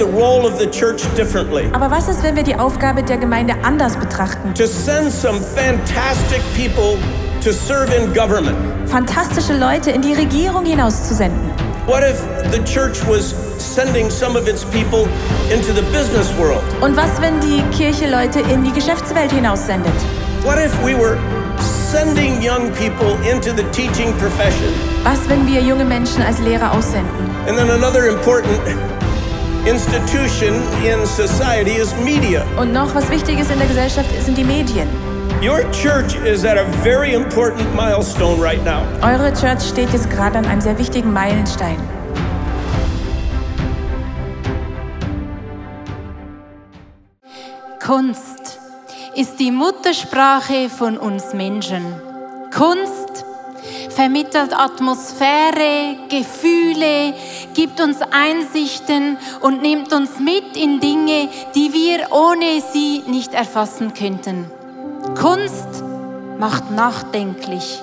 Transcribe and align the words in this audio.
the 0.00 0.06
role 0.06 0.46
of 0.46 0.58
the 0.58 0.66
church 0.66 1.02
differently? 1.14 1.68
Aber 1.72 1.90
was 1.90 2.08
ist, 2.08 2.22
wenn 2.22 2.34
wir 2.34 2.42
die 2.42 2.56
Aufgabe 2.56 3.02
der 3.02 3.18
Gemeinde 3.18 3.54
anders 3.62 3.96
betrachten? 3.96 4.54
To 4.54 4.66
send 4.66 5.12
some 5.12 5.40
fantastic 5.40 6.40
people 6.56 6.98
to 7.42 7.52
serve 7.52 7.94
in 7.94 8.12
government. 8.14 8.56
Fantastische 8.88 9.52
Leute 9.52 9.90
in 9.90 10.00
die 10.00 10.14
Regierung 10.14 10.64
hinauszusenden. 10.64 11.50
What 11.86 12.02
if 12.02 12.22
the 12.50 12.62
church 12.64 13.06
was 13.06 13.34
sending 13.58 14.10
some 14.10 14.38
of 14.38 14.48
its 14.48 14.64
people 14.64 15.06
into 15.52 15.72
the 15.74 15.82
business 15.92 16.32
world? 16.38 16.62
Und 16.80 16.96
was, 16.96 17.20
wenn 17.20 17.38
die 17.40 17.62
Kirche 17.76 18.08
Leute 18.08 18.40
in 18.40 18.64
die 18.64 18.72
Geschäftswelt 18.72 19.30
hinaussendet? 19.30 19.92
What 20.44 20.58
if 20.58 20.72
we 20.82 20.94
were 20.94 21.18
sending 21.90 22.40
young 22.42 22.70
people 22.72 23.18
into 23.30 23.50
the 23.50 23.64
teaching 23.72 24.14
profession? 24.18 24.72
Was, 25.04 25.28
wenn 25.28 25.46
wir 25.46 25.60
junge 25.60 25.84
Menschen 25.84 26.22
als 26.22 26.38
Lehrer 26.38 26.72
aussenden? 26.72 27.30
And 27.46 27.58
then 27.58 27.70
another 27.70 28.08
important 28.08 28.58
institution 29.66 30.54
in 30.84 31.06
society 31.06 31.76
is 31.76 31.94
media. 32.04 32.44
Und 32.56 32.72
noch 32.72 32.94
was 32.94 33.10
Wichtiges 33.10 33.50
in 33.50 33.58
der 33.58 33.68
Gesellschaft 33.68 34.08
sind 34.24 34.36
die 34.36 34.44
Medien. 34.44 34.88
Your 35.42 35.62
church 35.72 36.14
is 36.26 36.44
at 36.44 36.58
a 36.58 36.64
very 36.82 37.14
important 37.14 37.74
milestone 37.74 38.40
right 38.40 38.62
now. 38.64 38.82
Eure 39.02 39.32
Church 39.32 39.62
steht 39.62 39.90
jetzt 39.92 40.10
gerade 40.10 40.38
an 40.38 40.44
einem 40.44 40.60
sehr 40.60 40.78
wichtigen 40.78 41.12
Meilenstein. 41.12 41.76
Kunst 47.82 48.58
ist 49.16 49.40
die 49.40 49.50
Muttersprache 49.50 50.68
von 50.68 50.98
uns 50.98 51.32
Menschen. 51.32 51.82
Kunst 52.54 52.99
vermittelt 54.00 54.58
Atmosphäre, 54.58 55.94
Gefühle, 56.08 57.12
gibt 57.52 57.82
uns 57.82 57.98
Einsichten 58.00 59.18
und 59.42 59.60
nimmt 59.60 59.92
uns 59.92 60.18
mit 60.18 60.56
in 60.56 60.80
Dinge, 60.80 61.28
die 61.54 61.70
wir 61.74 62.10
ohne 62.10 62.62
sie 62.72 63.02
nicht 63.06 63.34
erfassen 63.34 63.92
könnten. 63.92 64.50
Kunst 65.20 65.84
macht 66.38 66.70
nachdenklich. 66.70 67.78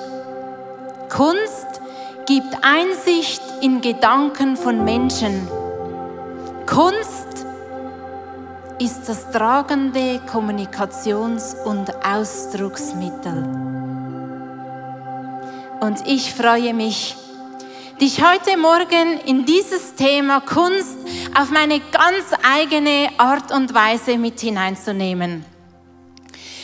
Kunst 1.15 1.81
gibt 2.25 2.63
Einsicht 2.63 3.43
in 3.61 3.81
Gedanken 3.81 4.57
von 4.57 4.83
Menschen. 4.83 5.47
Kunst 6.65 7.45
ist 8.79 9.07
das 9.07 9.29
tragende 9.29 10.19
Kommunikations- 10.25 11.55
und 11.63 11.93
Ausdrucksmittel. 12.03 13.66
Und 15.79 16.07
ich 16.07 16.33
freue 16.33 16.73
mich, 16.73 17.15
dich 18.01 18.23
heute 18.23 18.57
Morgen 18.57 19.19
in 19.25 19.45
dieses 19.45 19.93
Thema 19.93 20.41
Kunst 20.41 20.97
auf 21.39 21.51
meine 21.51 21.79
ganz 21.79 22.33
eigene 22.43 23.09
Art 23.17 23.51
und 23.51 23.75
Weise 23.75 24.17
mit 24.17 24.39
hineinzunehmen. 24.39 25.45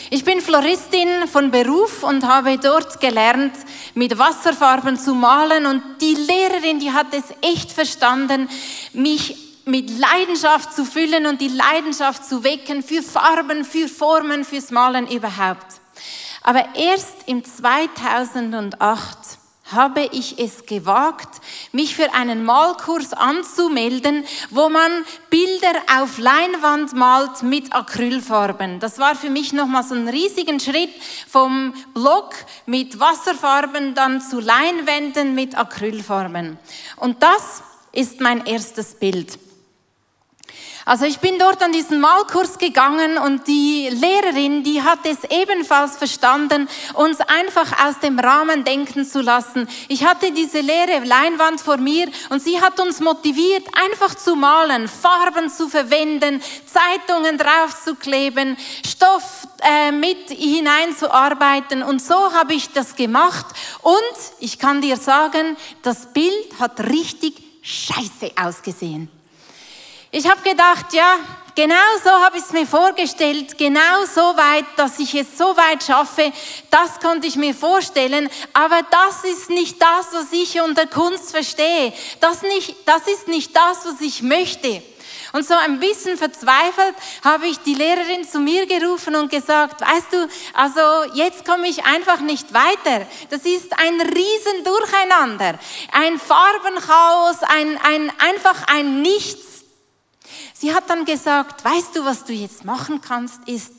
Ich 0.09 0.25
bin 0.25 0.41
Floristin 0.41 1.27
von 1.31 1.51
Beruf 1.51 2.01
und 2.01 2.27
habe 2.27 2.57
dort 2.57 2.99
gelernt, 2.99 3.53
mit 3.93 4.17
Wasserfarben 4.17 4.97
zu 4.97 5.13
malen. 5.13 5.67
Und 5.67 5.83
die 6.01 6.15
Lehrerin, 6.15 6.79
die 6.79 6.91
hat 6.91 7.13
es 7.13 7.23
echt 7.41 7.71
verstanden, 7.71 8.49
mich 8.93 9.37
mit 9.65 9.91
Leidenschaft 9.91 10.73
zu 10.73 10.85
füllen 10.85 11.27
und 11.27 11.39
die 11.39 11.49
Leidenschaft 11.49 12.25
zu 12.25 12.43
wecken 12.43 12.81
für 12.81 13.03
Farben, 13.03 13.63
für 13.63 13.87
Formen, 13.87 14.43
fürs 14.43 14.71
Malen 14.71 15.07
überhaupt. 15.07 15.82
Aber 16.43 16.75
erst 16.75 17.27
im 17.27 17.43
2008 17.43 19.17
habe 19.71 20.07
ich 20.11 20.39
es 20.39 20.65
gewagt, 20.65 21.41
mich 21.71 21.95
für 21.95 22.13
einen 22.13 22.43
Malkurs 22.43 23.13
anzumelden, 23.13 24.25
wo 24.49 24.69
man 24.69 24.91
Bilder 25.29 25.73
auf 25.99 26.17
Leinwand 26.17 26.93
malt 26.93 27.43
mit 27.43 27.73
Acrylfarben. 27.73 28.79
Das 28.79 28.99
war 28.99 29.15
für 29.15 29.29
mich 29.29 29.53
nochmal 29.53 29.83
so 29.83 29.95
ein 29.95 30.09
riesigen 30.09 30.59
Schritt 30.59 30.91
vom 31.27 31.73
Block 31.93 32.33
mit 32.65 32.99
Wasserfarben 32.99 33.95
dann 33.95 34.21
zu 34.21 34.39
Leinwänden 34.39 35.33
mit 35.33 35.57
Acrylfarben. 35.57 36.59
Und 36.97 37.23
das 37.23 37.63
ist 37.93 38.19
mein 38.19 38.45
erstes 38.45 38.95
Bild. 38.95 39.39
Also 40.85 41.05
ich 41.05 41.19
bin 41.19 41.39
dort 41.39 41.61
an 41.63 41.71
diesen 41.71 42.01
Malkurs 42.01 42.57
gegangen 42.57 43.17
und 43.17 43.47
die 43.47 43.87
Lehrerin, 43.89 44.63
die 44.63 44.81
hat 44.81 44.99
es 45.05 45.23
ebenfalls 45.29 45.95
verstanden, 45.95 46.67
uns 46.93 47.21
einfach 47.21 47.85
aus 47.85 47.99
dem 47.99 48.19
Rahmen 48.19 48.65
denken 48.65 49.05
zu 49.05 49.21
lassen. 49.21 49.69
Ich 49.87 50.05
hatte 50.05 50.31
diese 50.31 50.59
leere 50.59 51.05
Leinwand 51.05 51.61
vor 51.61 51.77
mir 51.77 52.07
und 52.29 52.41
sie 52.41 52.59
hat 52.59 52.81
uns 52.81 52.99
motiviert, 52.99 53.65
einfach 53.81 54.13
zu 54.15 54.35
malen, 54.35 54.89
Farben 54.89 55.49
zu 55.49 55.69
verwenden, 55.69 56.41
Zeitungen 56.65 57.37
draufzukleben, 57.37 58.57
Stoff 58.85 59.47
äh, 59.61 59.91
mit 59.91 60.29
hineinzuarbeiten 60.29 61.81
und 61.81 62.01
so 62.01 62.33
habe 62.33 62.55
ich 62.55 62.69
das 62.71 62.95
gemacht 62.95 63.45
und 63.81 63.93
ich 64.41 64.59
kann 64.59 64.81
dir 64.81 64.97
sagen, 64.97 65.55
das 65.81 66.11
Bild 66.11 66.59
hat 66.59 66.81
richtig 66.81 67.41
scheiße 67.61 68.31
ausgesehen. 68.35 69.22
Ich 70.15 70.29
habe 70.29 70.47
gedacht, 70.47 70.93
ja, 70.93 71.17
genau 71.55 71.73
so 72.03 72.11
habe 72.11 72.37
ich 72.37 72.43
es 72.43 72.51
mir 72.51 72.67
vorgestellt, 72.67 73.57
genau 73.57 74.05
so 74.05 74.21
weit, 74.21 74.65
dass 74.75 74.99
ich 74.99 75.15
es 75.15 75.35
so 75.35 75.57
weit 75.57 75.83
schaffe, 75.83 76.31
das 76.69 76.99
konnte 76.99 77.25
ich 77.25 77.35
mir 77.35 77.55
vorstellen, 77.55 78.29
aber 78.53 78.81
das 78.91 79.23
ist 79.23 79.49
nicht 79.49 79.81
das, 79.81 80.13
was 80.13 80.31
ich 80.31 80.61
unter 80.61 80.85
Kunst 80.85 81.31
verstehe. 81.31 81.93
Das, 82.19 82.43
nicht, 82.43 82.75
das 82.85 83.07
ist 83.07 83.27
nicht 83.27 83.55
das, 83.55 83.87
was 83.87 84.01
ich 84.01 84.21
möchte. 84.21 84.83
Und 85.31 85.47
so 85.47 85.55
ein 85.55 85.79
bisschen 85.79 86.15
verzweifelt 86.15 86.93
habe 87.23 87.47
ich 87.47 87.57
die 87.61 87.73
Lehrerin 87.73 88.23
zu 88.23 88.37
mir 88.39 88.67
gerufen 88.67 89.15
und 89.15 89.31
gesagt, 89.31 89.81
weißt 89.81 90.13
du, 90.13 90.27
also 90.53 91.11
jetzt 91.15 91.43
komme 91.43 91.67
ich 91.67 91.83
einfach 91.85 92.19
nicht 92.19 92.53
weiter. 92.53 93.07
Das 93.31 93.41
ist 93.45 93.73
ein 93.79 93.99
Riesendurcheinander, 93.99 95.57
ein 95.91 96.19
Farbenchaos, 96.19 97.41
ein, 97.41 97.79
ein, 97.83 98.11
einfach 98.19 98.67
ein 98.67 99.01
Nichts. 99.01 99.52
Sie 100.63 100.73
hat 100.73 100.89
dann 100.89 101.03
gesagt, 101.03 101.65
weißt 101.65 101.93
du, 101.93 102.05
was 102.05 102.23
du 102.23 102.31
jetzt 102.31 102.63
machen 102.63 103.01
kannst, 103.01 103.45
ist, 103.49 103.73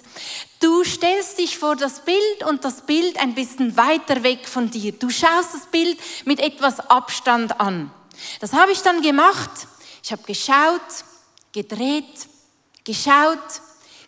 du 0.61 0.84
stellst 0.84 1.39
dich 1.39 1.56
vor 1.56 1.77
das 1.77 2.05
Bild 2.05 2.45
und 2.47 2.62
das 2.62 2.83
Bild 2.83 3.19
ein 3.19 3.34
bisschen 3.34 3.75
weiter 3.78 4.22
weg 4.22 4.47
von 4.47 4.71
dir. 4.71 4.93
Du 4.93 5.09
schaust 5.09 5.55
das 5.55 5.65
Bild 5.69 5.99
mit 6.27 6.41
etwas 6.41 6.81
Abstand 6.91 7.59
an. 7.59 7.91
Das 8.41 8.53
habe 8.53 8.73
ich 8.73 8.83
dann 8.83 9.00
gemacht. 9.00 9.49
Ich 10.03 10.12
habe 10.12 10.25
geschaut, 10.25 10.83
gedreht, 11.55 12.28
geschaut, 12.84 13.39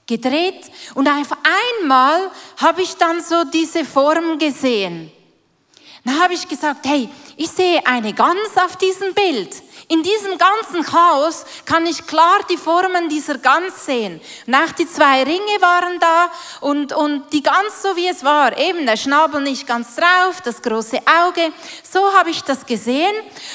gedreht 0.07 0.71
und 0.95 1.09
auf 1.09 1.31
einmal 1.81 2.31
habe 2.59 2.83
ich 2.83 2.95
dann 2.97 3.23
so 3.23 3.45
diese 3.45 3.87
Form 3.87 4.39
gesehen. 4.39 5.11
Dann 6.05 6.21
habe 6.21 6.35
ich 6.35 6.47
gesagt, 6.47 6.85
hey, 6.87 7.09
ich 7.39 7.49
sehe 7.49 7.87
eine 7.87 8.13
Gans 8.13 8.55
auf 8.63 8.77
diesem 8.77 9.15
Bild. 9.15 9.63
In 9.89 10.03
diesem 10.03 10.37
ganzen 10.37 10.83
Chaos 10.83 11.45
kann 11.65 11.87
ich 11.87 12.09
klar 12.09 12.41
die 12.51 12.57
Formen 12.57 13.09
dieser 13.09 13.39
Gans 13.39 13.87
sehen. 13.87 14.21
Und 14.45 14.55
auch 14.57 14.73
die 14.73 14.89
zwei 14.89 15.23
Ringe 15.23 15.61
waren 15.61 16.01
da 16.01 16.33
und, 16.61 16.93
und 16.93 17.33
die 17.33 17.43
Gans 17.43 17.83
so 17.83 17.95
wie 17.95 18.09
es 18.09 18.25
war. 18.25 18.59
Eben 18.59 18.85
der 18.85 18.97
Schnabel 18.97 19.41
nicht 19.43 19.65
ganz 19.65 19.95
drauf, 19.95 20.41
das 20.43 20.61
große 20.61 20.99
Auge. 20.99 21.53
So 21.85 22.13
habe 22.15 22.31
ich 22.31 22.43
das 22.43 22.67
gesehen 22.67 23.15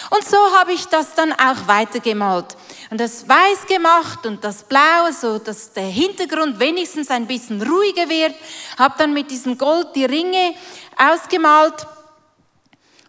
und 0.10 0.24
so 0.24 0.38
habe 0.58 0.72
ich 0.72 0.86
das 0.86 1.14
dann 1.16 1.34
auch 1.34 1.68
weitergemalt. 1.68 2.56
Und 2.90 3.02
das 3.02 3.28
weiß 3.28 3.68
gemacht 3.68 4.26
und 4.26 4.42
das 4.42 4.64
Blau, 4.64 5.12
so 5.12 5.38
dass 5.38 5.74
der 5.74 5.84
Hintergrund 5.84 6.60
wenigstens 6.60 7.12
ein 7.12 7.28
bisschen 7.28 7.62
ruhiger 7.62 8.08
wird. 8.08 8.36
Habe 8.78 8.96
dann 8.98 9.12
mit 9.12 9.30
diesem 9.30 9.58
Gold 9.58 9.88
die 9.96 10.06
Ringe 10.06 10.54
ausgemalt 10.98 11.86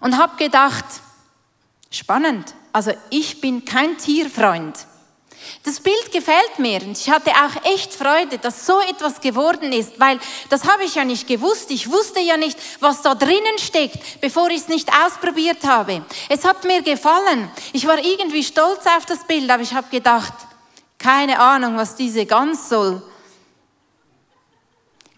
und 0.00 0.18
habe 0.18 0.36
gedacht, 0.36 0.86
spannend. 1.88 2.54
Also 2.72 2.92
ich 3.10 3.40
bin 3.40 3.64
kein 3.64 3.98
Tierfreund. 3.98 4.86
Das 5.64 5.80
Bild 5.80 6.12
gefällt 6.12 6.58
mir 6.58 6.82
und 6.82 6.98
ich 6.98 7.10
hatte 7.10 7.30
auch 7.30 7.64
echt 7.72 7.92
Freude, 7.94 8.38
dass 8.38 8.66
so 8.66 8.80
etwas 8.80 9.20
geworden 9.20 9.72
ist, 9.72 9.98
weil 9.98 10.18
das 10.48 10.64
habe 10.64 10.84
ich 10.84 10.94
ja 10.94 11.04
nicht 11.04 11.26
gewusst. 11.26 11.70
Ich 11.70 11.90
wusste 11.90 12.20
ja 12.20 12.36
nicht, 12.36 12.58
was 12.80 13.02
da 13.02 13.14
drinnen 13.14 13.58
steckt, 13.58 14.20
bevor 14.20 14.50
ich 14.50 14.62
es 14.62 14.68
nicht 14.68 14.88
ausprobiert 15.04 15.64
habe. 15.64 16.04
Es 16.28 16.44
hat 16.44 16.64
mir 16.64 16.82
gefallen. 16.82 17.50
Ich 17.72 17.86
war 17.86 17.98
irgendwie 17.98 18.42
stolz 18.42 18.86
auf 18.96 19.06
das 19.06 19.24
Bild, 19.24 19.50
aber 19.50 19.62
ich 19.62 19.74
habe 19.74 19.88
gedacht, 19.90 20.32
keine 20.98 21.38
Ahnung, 21.38 21.76
was 21.76 21.96
diese 21.96 22.26
Gans 22.26 22.68
soll. 22.68 23.02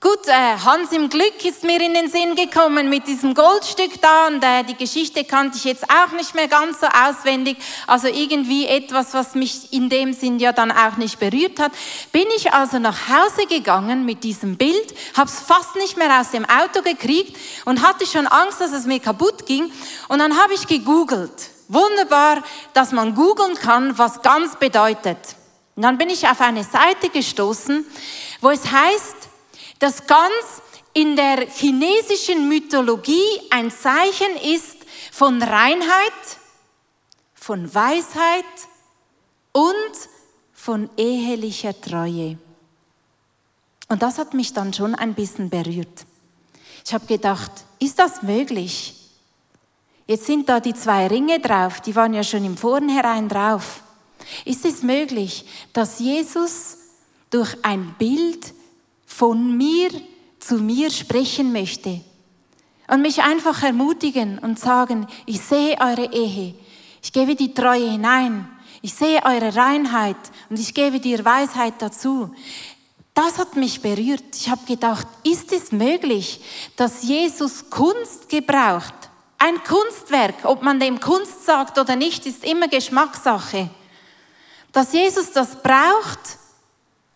Gut, 0.05 0.29
äh, 0.29 0.59
Hans 0.63 0.93
im 0.93 1.09
Glück 1.09 1.43
ist 1.47 1.65
mir 1.65 1.81
in 1.81 1.95
den 1.95 2.11
Sinn 2.11 2.35
gekommen 2.35 2.91
mit 2.91 3.07
diesem 3.07 3.33
Goldstück 3.33 4.03
da 4.03 4.27
und 4.27 4.45
äh, 4.45 4.63
die 4.63 4.77
Geschichte 4.77 5.25
kannte 5.25 5.57
ich 5.57 5.65
jetzt 5.65 5.85
auch 5.89 6.13
nicht 6.13 6.35
mehr 6.35 6.47
ganz 6.47 6.81
so 6.81 6.87
auswendig. 6.87 7.57
Also 7.87 8.09
irgendwie 8.09 8.67
etwas, 8.67 9.15
was 9.15 9.35
mich 9.35 9.73
in 9.73 9.89
dem 9.89 10.13
Sinn 10.13 10.39
ja 10.39 10.53
dann 10.53 10.71
auch 10.71 10.99
nicht 10.99 11.19
berührt 11.19 11.59
hat. 11.59 11.73
Bin 12.13 12.27
ich 12.37 12.53
also 12.53 12.79
nach 12.79 13.09
Hause 13.09 13.47
gegangen 13.47 14.05
mit 14.05 14.25
diesem 14.25 14.59
Bild, 14.59 14.95
habe 15.17 15.31
es 15.31 15.41
fast 15.41 15.75
nicht 15.77 15.97
mehr 15.97 16.21
aus 16.21 16.33
dem 16.33 16.45
Auto 16.45 16.83
gekriegt 16.83 17.35
und 17.65 17.81
hatte 17.81 18.05
schon 18.05 18.27
Angst, 18.27 18.61
dass 18.61 18.73
es 18.73 18.85
mir 18.85 19.01
kaputt 19.01 19.47
ging. 19.47 19.73
Und 20.09 20.19
dann 20.19 20.37
habe 20.37 20.53
ich 20.53 20.67
gegoogelt 20.67 21.49
Wunderbar, 21.69 22.43
dass 22.75 22.93
man 22.93 23.15
googeln 23.15 23.55
kann, 23.55 23.97
was 23.97 24.21
ganz 24.21 24.57
bedeutet. 24.57 25.17
Und 25.77 25.83
dann 25.83 25.97
bin 25.97 26.11
ich 26.11 26.29
auf 26.29 26.43
eine 26.43 26.63
Seite 26.63 27.09
gestoßen, 27.09 27.87
wo 28.43 28.51
es 28.51 28.71
heißt, 28.71 29.24
dass 29.85 30.07
ganz 30.07 30.63
in 30.95 31.15
der 31.15 31.47
chinesischen 31.47 32.49
Mythologie 32.49 33.23
ein 33.51 33.71
Zeichen 33.71 34.35
ist 34.43 34.79
von 35.13 35.43
Reinheit, 35.43 36.39
von 37.35 37.75
Weisheit 37.75 38.47
und 39.53 39.93
von 40.55 40.89
ehelicher 40.97 41.79
Treue. 41.79 42.39
Und 43.91 44.01
das 44.01 44.17
hat 44.17 44.33
mich 44.33 44.55
dann 44.55 44.73
schon 44.73 44.95
ein 44.95 45.13
bisschen 45.13 45.51
berührt. 45.51 46.07
Ich 46.83 46.95
habe 46.95 47.05
gedacht, 47.05 47.53
ist 47.79 47.99
das 47.99 48.23
möglich? 48.23 48.95
Jetzt 50.07 50.25
sind 50.25 50.49
da 50.49 50.61
die 50.61 50.73
zwei 50.73 51.09
Ringe 51.09 51.41
drauf, 51.41 51.83
die 51.83 51.95
waren 51.95 52.15
ja 52.15 52.25
schon 52.25 52.47
im 52.47 52.57
Vornherein 52.57 53.29
drauf. 53.29 53.83
Ist 54.47 54.65
es 54.65 54.83
möglich, 54.83 55.45
dass 55.75 55.99
Jesus 55.99 56.79
durch 57.29 57.55
ein 57.63 57.95
Bild 57.99 58.55
von 59.17 59.57
mir 59.57 59.91
zu 60.41 60.57
mir 60.57 60.91
sprechen 60.91 61.53
möchte 61.53 62.01
und 62.89 63.01
mich 63.01 63.23
einfach 63.23 63.63
ermutigen 63.63 64.39
und 64.41 64.59
sagen, 64.59 65.07
ich 65.25 65.41
sehe 65.41 65.79
eure 65.81 66.13
Ehe, 66.13 66.55
ich 67.01 67.13
gebe 67.13 67.37
die 67.37 67.55
Treue 67.55 67.93
hinein, 67.93 68.49
ich 68.83 68.93
sehe 68.93 69.25
eure 69.25 69.55
Reinheit 69.55 70.17
und 70.51 70.59
ich 70.59 70.75
gebe 70.75 70.99
dir 70.99 71.25
Weisheit 71.25 71.75
dazu. 71.79 72.35
Das 73.15 73.39
hat 73.39 73.55
mich 73.55 73.81
berührt. 73.81 74.25
Ich 74.35 74.51
habe 74.51 74.67
gedacht, 74.67 75.07
ist 75.23 75.53
es 75.53 75.71
möglich, 75.71 76.41
dass 76.77 77.05
Jesus 77.05 77.71
Kunst 77.71 78.29
gebraucht? 78.29 78.95
Ein 79.39 79.63
Kunstwerk, 79.63 80.45
ob 80.45 80.63
man 80.63 80.81
dem 80.81 80.99
Kunst 80.99 81.47
sagt 81.47 81.79
oder 81.79 81.95
nicht, 81.95 82.27
ist 82.27 82.45
immer 82.45 82.67
Geschmackssache. 82.67 83.71
Dass 84.73 84.93
Jesus 84.93 85.31
das 85.31 85.63
braucht, 85.63 86.39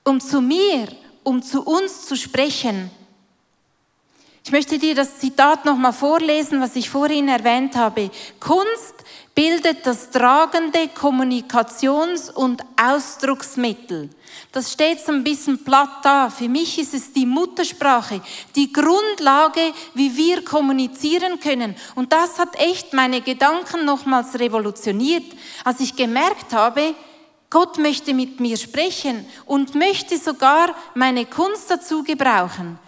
um 0.05 0.21
zu 0.21 0.41
mir, 0.41 0.87
um 1.29 1.43
zu 1.43 1.63
uns 1.63 2.07
zu 2.07 2.17
sprechen. 2.17 2.91
Ich 4.43 4.51
möchte 4.51 4.79
dir 4.79 4.95
das 4.95 5.19
Zitat 5.19 5.67
nochmal 5.67 5.93
vorlesen, 5.93 6.59
was 6.63 6.75
ich 6.75 6.89
vorhin 6.89 7.29
erwähnt 7.29 7.77
habe. 7.77 8.11
Kunst 8.41 8.95
bildet 9.35 9.85
das 9.85 10.09
tragende 10.09 10.89
Kommunikations- 10.99 12.33
und 12.33 12.63
Ausdrucksmittel. 12.83 14.09
Das 14.53 14.73
steht 14.73 15.01
so 15.01 15.13
ein 15.13 15.23
bisschen 15.23 15.63
platt 15.63 16.03
da. 16.03 16.31
Für 16.31 16.49
mich 16.49 16.79
ist 16.79 16.95
es 16.95 17.13
die 17.13 17.27
Muttersprache, 17.27 18.23
die 18.57 18.73
Grundlage, 18.73 19.75
wie 19.93 20.17
wir 20.17 20.43
kommunizieren 20.43 21.39
können. 21.41 21.77
Und 21.95 22.11
das 22.15 22.39
hat 22.39 22.59
echt 22.59 22.95
meine 22.95 23.21
Gedanken 23.21 23.85
nochmals 23.85 24.39
revolutioniert, 24.39 25.27
als 25.63 25.81
ich 25.81 25.95
gemerkt 25.95 26.55
habe, 26.55 26.95
Gott 27.51 27.79
möchte 27.79 28.13
mit 28.13 28.41
mir 28.41 28.57
sprechen 28.57 29.27
und 29.47 29.75
möchte 29.75 30.19
sogar 30.19 30.75
meine 30.95 31.25
Kunst 31.25 31.71
dazu 31.71 32.03
gebrauchen. 32.03 32.79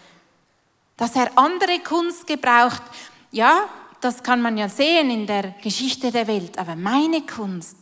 Dass 0.96 1.16
er 1.16 1.30
andere 1.36 1.78
Kunst 1.80 2.26
gebraucht, 2.26 2.82
ja, 3.30 3.68
das 4.00 4.22
kann 4.22 4.42
man 4.42 4.58
ja 4.58 4.68
sehen 4.68 5.10
in 5.10 5.26
der 5.26 5.54
Geschichte 5.62 6.10
der 6.10 6.26
Welt, 6.26 6.58
aber 6.58 6.76
meine 6.76 7.22
Kunst. 7.22 7.76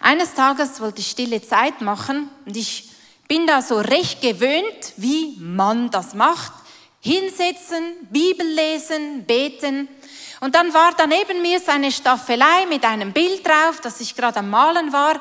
Eines 0.00 0.34
Tages 0.34 0.80
wollte 0.80 1.00
ich 1.00 1.10
stille 1.10 1.42
Zeit 1.42 1.80
machen 1.80 2.28
und 2.44 2.56
ich 2.56 2.90
bin 3.28 3.46
da 3.46 3.62
so 3.62 3.78
recht 3.78 4.20
gewöhnt, 4.20 4.94
wie 4.96 5.36
man 5.38 5.90
das 5.90 6.14
macht. 6.14 6.52
Hinsetzen, 7.00 7.82
Bibel 8.10 8.46
lesen, 8.46 9.24
beten. 9.24 9.88
Und 10.42 10.56
dann 10.56 10.74
war 10.74 10.90
da 10.96 11.06
neben 11.06 11.40
mir 11.40 11.60
seine 11.60 11.92
Staffelei 11.92 12.66
mit 12.68 12.84
einem 12.84 13.12
Bild 13.12 13.46
drauf, 13.46 13.80
das 13.80 14.00
ich 14.00 14.16
gerade 14.16 14.40
am 14.40 14.50
Malen 14.50 14.92
war. 14.92 15.20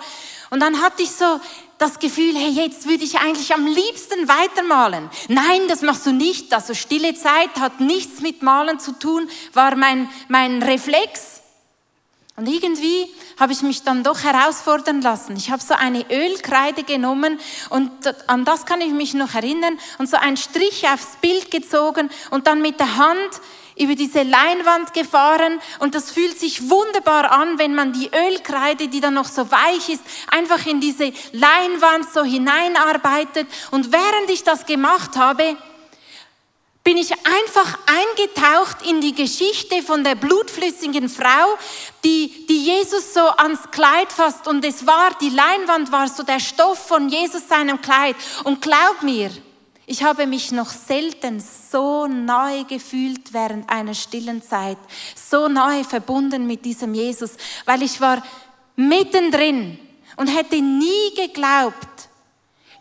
Und 0.50 0.62
dann 0.62 0.82
hatte 0.82 1.04
ich 1.04 1.12
so 1.12 1.40
das 1.78 2.00
Gefühl, 2.00 2.36
hey, 2.36 2.50
jetzt 2.50 2.90
würde 2.90 3.04
ich 3.04 3.20
eigentlich 3.20 3.54
am 3.54 3.68
liebsten 3.68 4.28
weitermalen. 4.28 5.12
Nein, 5.28 5.68
das 5.68 5.84
machst 5.84 6.08
du 6.08 6.12
nicht. 6.12 6.52
Also 6.56 6.74
stille 6.74 7.14
Zeit 7.14 7.52
hat 7.60 7.80
nichts 7.80 8.22
mit 8.22 8.42
Malen 8.42 8.80
zu 8.80 8.94
tun, 8.94 9.30
war 9.54 9.76
mein, 9.76 10.10
mein 10.28 10.64
Reflex. 10.64 11.42
Und 12.36 12.48
irgendwie 12.48 13.06
habe 13.40 13.54
ich 13.54 13.62
mich 13.62 13.84
dann 13.84 14.04
doch 14.04 14.24
herausfordern 14.24 15.04
lassen. 15.04 15.38
Ich 15.38 15.52
habe 15.52 15.62
so 15.62 15.76
eine 15.76 16.04
Ölkreide 16.10 16.82
genommen 16.82 17.40
und 17.70 17.92
an 18.26 18.44
das 18.44 18.66
kann 18.66 18.82
ich 18.82 18.92
mich 18.92 19.14
noch 19.14 19.36
erinnern 19.36 19.78
und 20.00 20.10
so 20.10 20.18
einen 20.18 20.38
Strich 20.38 20.88
aufs 20.88 21.18
Bild 21.22 21.52
gezogen 21.52 22.10
und 22.32 22.48
dann 22.48 22.64
mit 22.64 22.80
der 22.80 22.98
Hand 22.98 23.42
über 23.82 23.96
diese 23.96 24.24
Leinwand 24.24 24.94
gefahren 24.94 25.60
und 25.80 25.96
das 25.96 26.12
fühlt 26.12 26.40
sich 26.40 26.70
wunderbar 26.70 27.32
an, 27.32 27.58
wenn 27.58 27.76
man 27.76 27.94
die 27.94 28.10
Ölkreide, 28.14 28.88
die 28.88 29.02
dann 29.02 29.16
noch 29.16 29.28
so 29.28 29.50
weich 29.52 29.90
ist, 29.90 30.04
einfach 30.30 30.66
in 30.66 30.80
diese 30.80 31.12
Leinwand 31.32 32.10
so 32.14 32.24
hineinarbeitet. 32.24 33.48
Und 33.72 33.92
während 33.92 34.30
ich 34.30 34.44
das 34.44 34.66
gemacht 34.66 35.18
habe, 35.18 35.58
bin 36.84 36.98
ich 36.98 37.12
einfach 37.12 37.78
eingetaucht 37.86 38.88
in 38.88 39.02
die 39.02 39.14
Geschichte 39.14 39.84
von 39.84 40.04
der 40.04 40.16
blutflüssigen 40.16 41.10
Frau, 41.10 41.58
die, 42.04 42.48
die 42.48 42.66
Jesus 42.66 43.14
so 43.14 43.22
ans 43.22 43.70
Kleid 43.72 44.12
fasst. 44.12 44.48
Und 44.48 44.66
es 44.66 44.88
war, 44.88 45.12
die 45.22 45.30
Leinwand 45.30 45.92
war 45.92 46.08
so 46.08 46.24
der 46.24 46.40
Stoff 46.40 46.88
von 46.88 47.08
Jesus 47.10 47.48
seinem 47.48 47.82
Kleid. 47.82 48.16
Und 48.44 48.62
glaub 48.62 49.04
mir, 49.04 49.30
ich 49.92 50.04
habe 50.04 50.26
mich 50.26 50.54
noch 50.54 50.70
selten 50.70 51.42
so 51.42 52.08
nahe 52.08 52.64
gefühlt 52.64 53.34
während 53.34 53.70
einer 53.70 53.94
stillen 53.94 54.42
Zeit, 54.42 54.78
so 55.16 55.50
nahe 55.50 55.84
verbunden 55.84 56.48
mit 56.48 56.64
diesem 56.64 56.94
Jesus, 56.94 57.32
weil 57.66 57.84
ich 57.84 58.00
war 58.00 58.24
mittendrin 58.78 59.78
und 60.16 60.28
hätte 60.28 60.62
nie 60.62 61.14
geglaubt, 61.18 62.08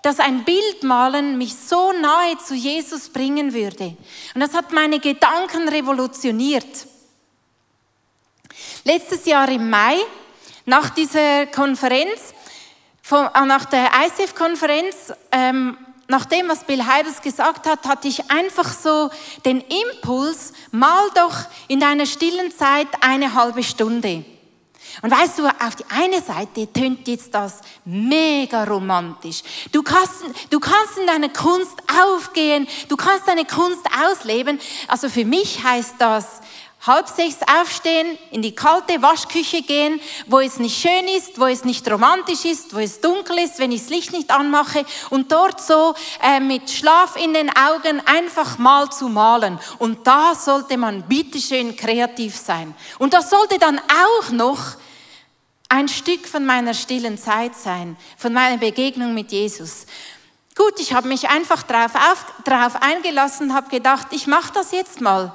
dass 0.03 0.21
ein 0.21 0.45
Bildmalen 0.45 1.37
mich 1.37 1.57
so 1.57 1.93
nahe 1.93 2.39
zu 2.39 2.55
Jesus 2.55 3.09
bringen 3.09 3.53
würde. 3.53 3.97
Und 4.37 4.41
das 4.41 4.55
hat 4.55 4.73
meine 4.73 5.01
Gedanken 5.01 5.69
revolutioniert. 5.69 6.87
Letztes 8.85 9.27
Jahr 9.27 9.49
im 9.49 9.69
Mai, 9.69 9.97
nach 10.65 10.91
dieser 10.91 11.47
Konferenz, 11.47 12.35
nach 13.11 13.65
der 13.65 13.91
ICF-Konferenz, 14.07 15.13
ähm, 15.33 15.77
nach 16.11 16.25
dem, 16.27 16.49
was 16.49 16.65
Bill 16.65 16.85
Heibels 16.85 17.23
gesagt 17.23 17.67
hat, 17.67 17.87
hatte 17.87 18.09
ich 18.09 18.31
einfach 18.31 18.73
so 18.73 19.11
den 19.45 19.63
Impuls, 19.63 20.53
mal 20.73 21.09
doch 21.15 21.37
in 21.69 21.81
deiner 21.81 22.05
stillen 22.05 22.51
Zeit 22.51 22.89
eine 23.01 23.35
halbe 23.35 23.63
Stunde. 23.63 24.25
Und 25.03 25.11
weißt 25.11 25.39
du, 25.39 25.47
auf 25.47 25.77
die 25.77 25.85
eine 25.89 26.21
Seite 26.21 26.71
tönt 26.73 27.07
jetzt 27.07 27.33
das 27.33 27.61
mega 27.85 28.65
romantisch. 28.65 29.43
Du 29.71 29.83
kannst, 29.83 30.25
du 30.51 30.59
kannst 30.59 30.99
in 30.99 31.07
deiner 31.07 31.29
Kunst 31.29 31.77
aufgehen, 32.03 32.67
du 32.89 32.97
kannst 32.97 33.29
deine 33.29 33.45
Kunst 33.45 33.87
ausleben. 34.05 34.59
Also 34.89 35.09
für 35.09 35.25
mich 35.25 35.63
heißt 35.63 35.95
das, 35.99 36.41
halb 36.87 37.09
sechs 37.09 37.37
aufstehen, 37.47 38.19
in 38.31 38.41
die 38.41 38.55
kalte 38.55 39.03
Waschküche 39.03 39.63
gehen, 39.63 40.01
wo 40.27 40.41
es 40.41 40.59
nicht 40.59 40.81
schön 40.81 41.07
ist, 41.09 41.39
wo 41.39 41.47
es 41.47 41.65
nicht 41.65 41.91
romantisch 41.91 42.45
ist, 42.45 42.75
wo 42.75 42.79
es 42.79 43.01
dunkel 43.01 43.39
ist, 43.39 43.59
wenn 43.59 43.71
ich 43.71 43.83
das 43.83 43.91
Licht 43.91 44.13
nicht 44.13 44.31
anmache 44.31 44.87
und 45.11 45.31
dort 45.31 45.61
so 45.61 45.95
äh, 46.23 46.41
mit 46.41 46.71
Schlaf 46.71 47.17
in 47.17 47.35
den 47.35 47.51
Augen 47.55 48.01
einfach 48.07 48.57
mal 48.57 48.91
zu 48.91 49.09
malen. 49.09 49.59
Und 49.79 50.07
da 50.07 50.35
sollte 50.35 50.79
man 50.79 51.03
bitteschön 51.03 51.77
kreativ 51.77 52.37
sein. 52.37 52.75
Und 52.99 53.13
das 53.13 53.29
sollte 53.29 53.59
dann 53.59 53.79
auch 53.79 54.31
noch 54.31 54.59
ein 55.69 55.89
Stück 55.89 56.27
von 56.27 56.47
meiner 56.47 56.75
stillen 56.75 57.19
Zeit 57.19 57.55
sein, 57.57 57.97
von 58.17 58.33
meiner 58.33 58.57
Begegnung 58.57 59.13
mit 59.15 59.33
Jesus. 59.33 59.87
Gut, 60.57 60.81
ich 60.81 60.95
habe 60.95 61.09
mich 61.09 61.29
einfach 61.29 61.63
darauf, 61.63 62.25
drauf 62.45 62.83
eingelassen, 62.83 63.55
habe 63.55 63.71
gedacht, 63.71 64.09
ich 64.11 64.27
mache 64.27 64.53
das 64.53 64.73
jetzt 64.73 65.01
mal 65.01 65.33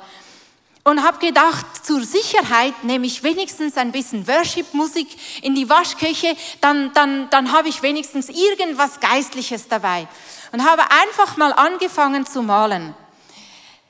und 0.86 1.04
habe 1.04 1.18
gedacht, 1.18 1.66
zur 1.84 2.04
Sicherheit 2.04 2.84
nehme 2.84 3.08
ich 3.08 3.24
wenigstens 3.24 3.76
ein 3.76 3.92
bisschen 3.92 4.28
Worship-Musik 4.28 5.08
in 5.42 5.56
die 5.56 5.68
Waschküche, 5.68 6.38
dann, 6.62 6.94
dann, 6.94 7.28
dann 7.32 7.52
habe 7.52 7.70
ich 7.70 7.82
wenigstens 7.82 8.30
irgendwas 8.30 9.00
Geistliches 9.00 9.68
dabei. 9.68 10.08
Und 10.52 10.64
habe 10.64 10.84
einfach 10.84 11.38
mal 11.38 11.52
angefangen 11.54 12.28
zu 12.28 12.44
malen. 12.44 12.94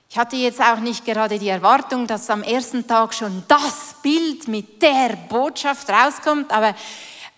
Ich 0.09 0.17
hatte 0.17 0.37
jetzt 0.37 0.61
auch 0.61 0.79
nicht 0.79 1.03
gerade 1.03 1.37
die 1.37 1.49
Erwartung, 1.49 2.07
dass 2.07 2.29
am 2.29 2.43
ersten 2.43 2.87
Tag 2.87 3.13
schon 3.13 3.43
das 3.49 3.95
Bild 4.01 4.47
mit 4.47 4.81
der 4.81 5.17
Botschaft 5.27 5.89
rauskommt, 5.89 6.49
aber 6.53 6.73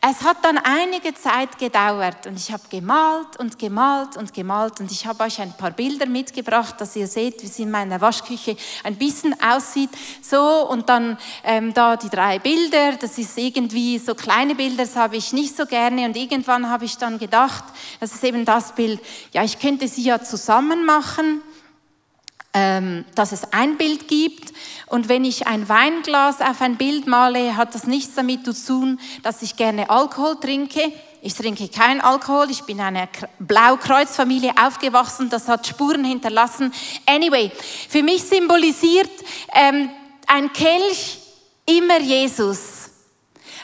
es 0.10 0.22
hat 0.22 0.38
dann 0.44 0.58
einige 0.58 1.14
Zeit 1.14 1.58
gedauert 1.58 2.28
und 2.28 2.38
ich 2.38 2.52
habe 2.52 2.64
gemalt 2.70 3.38
und 3.40 3.60
gemalt 3.60 4.16
und 4.16 4.34
gemalt 4.34 4.80
und 4.80 4.90
ich 4.92 5.06
habe 5.06 5.24
euch 5.26 5.42
ein 5.42 5.52
paar 5.52 5.72
Bilder 5.72 6.06
mitgebracht, 6.06 6.80
dass 6.80 6.96
ihr 6.96 7.08
seht, 7.08 7.42
wie 7.42 7.48
es 7.48 7.60
in 7.60 7.70
meiner 7.70 8.00
Waschküche 8.00 8.56
ein 8.84 8.96
bisschen 8.96 9.36
aussieht. 9.42 9.90
So 10.22 10.68
und 10.70 10.88
dann 10.88 11.18
ähm, 11.44 11.74
da 11.74 11.98
die 11.98 12.10
drei 12.10 12.40
Bilder, 12.40 12.94
das 12.94 13.18
ist 13.18 13.38
irgendwie 13.38 13.98
so 14.00 14.16
kleine 14.16 14.56
Bilder, 14.56 14.84
das 14.84 14.96
habe 14.96 15.18
ich 15.18 15.34
nicht 15.34 15.58
so 15.58 15.66
gerne 15.66 16.06
und 16.06 16.16
irgendwann 16.16 16.70
habe 16.70 16.86
ich 16.86 16.98
dann 16.98 17.18
gedacht, 17.18 17.66
das 18.00 18.14
ist 18.14 18.24
eben 18.24 18.46
das 18.46 18.74
Bild, 18.76 19.02
ja, 19.34 19.44
ich 19.44 19.60
könnte 19.60 19.88
sie 19.88 20.04
ja 20.04 20.22
zusammen 20.22 20.86
machen 20.86 21.42
ähm, 22.54 23.06
dass 23.16 23.32
es 23.32 23.54
ein 23.54 23.78
Bild 23.78 24.08
gibt. 24.08 24.54
Und 24.88 25.10
wenn 25.10 25.26
ich 25.26 25.48
ein 25.48 25.68
Weinglas 25.70 26.42
auf 26.42 26.62
ein 26.62 26.78
Bild 26.78 27.08
male, 27.08 27.56
hat 27.58 27.76
das 27.76 27.86
nichts 27.86 28.16
damit 28.16 28.46
zu 28.46 28.54
tun, 28.54 29.00
dass 29.24 29.42
ich 29.42 29.56
gerne 29.56 29.90
Alkohol 29.90 30.40
trinke. 30.40 30.92
Ich 31.22 31.34
trinke 31.34 31.68
keinen 31.68 32.02
Alkohol. 32.02 32.50
Ich 32.50 32.64
bin 32.64 32.78
in 32.78 32.84
einer 32.84 33.10
Blaukreuzfamilie 33.40 34.54
aufgewachsen. 34.62 35.30
Das 35.30 35.48
hat 35.48 35.68
Spuren 35.68 36.06
hinterlassen. 36.06 36.74
Anyway, 37.06 37.52
für 37.90 38.04
mich 38.04 38.24
symbolisiert 38.24 39.10
ähm, 39.54 39.90
ein 40.28 40.52
Kelch 40.54 41.20
immer 41.66 42.00
Jesus. 42.00 42.87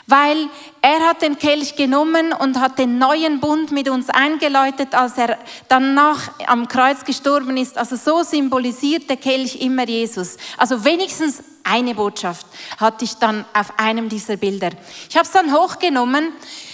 Weil 0.06 0.48
er 0.82 1.00
hat 1.08 1.22
den 1.22 1.38
Kelch 1.38 1.76
genommen 1.76 2.32
und 2.32 2.60
hat 2.60 2.78
den 2.78 2.98
neuen 2.98 3.40
Bund 3.40 3.72
mit 3.72 3.88
uns 3.88 4.10
eingeläutet, 4.10 4.94
als 4.94 5.16
er 5.16 5.38
danach 5.68 6.30
am 6.46 6.68
Kreuz 6.68 7.04
gestorben 7.04 7.56
ist. 7.56 7.78
Also 7.78 7.96
so 7.96 8.22
symbolisiert 8.22 9.08
der 9.08 9.16
Kelch 9.16 9.56
immer 9.56 9.88
Jesus. 9.88 10.36
Also 10.58 10.84
wenigstens 10.84 11.42
eine 11.64 11.94
Botschaft 11.94 12.46
hatte 12.78 13.04
ich 13.04 13.14
dann 13.14 13.46
auf 13.54 13.78
einem 13.78 14.10
dieser 14.10 14.36
Bilder. 14.36 14.70
Ich 15.08 15.16
habe 15.16 15.24
es 15.26 15.32
dann 15.32 15.54
hochgenommen 15.54 16.32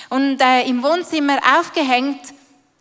und 0.08 0.40
äh, 0.40 0.68
im 0.68 0.82
Wohnzimmer 0.82 1.38
aufgehängt 1.58 2.20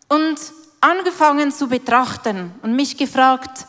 und 0.08 0.36
angefangen 0.80 1.52
zu 1.52 1.68
betrachten 1.68 2.52
und 2.62 2.74
mich 2.74 2.96
gefragt 2.96 3.66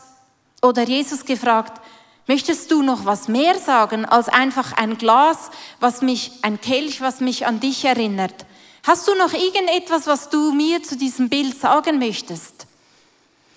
oder 0.62 0.82
Jesus 0.82 1.24
gefragt, 1.24 1.80
Möchtest 2.26 2.70
du 2.70 2.82
noch 2.82 3.04
was 3.04 3.26
mehr 3.26 3.58
sagen 3.58 4.04
als 4.04 4.28
einfach 4.28 4.72
ein 4.74 4.96
Glas, 4.96 5.50
was 5.80 6.02
mich, 6.02 6.32
ein 6.42 6.60
Kelch, 6.60 7.00
was 7.00 7.20
mich 7.20 7.46
an 7.46 7.58
dich 7.58 7.84
erinnert? 7.84 8.46
Hast 8.84 9.08
du 9.08 9.14
noch 9.14 9.32
irgendetwas, 9.32 10.06
was 10.06 10.28
du 10.28 10.52
mir 10.52 10.82
zu 10.82 10.96
diesem 10.96 11.28
Bild 11.28 11.58
sagen 11.60 11.98
möchtest? 11.98 12.66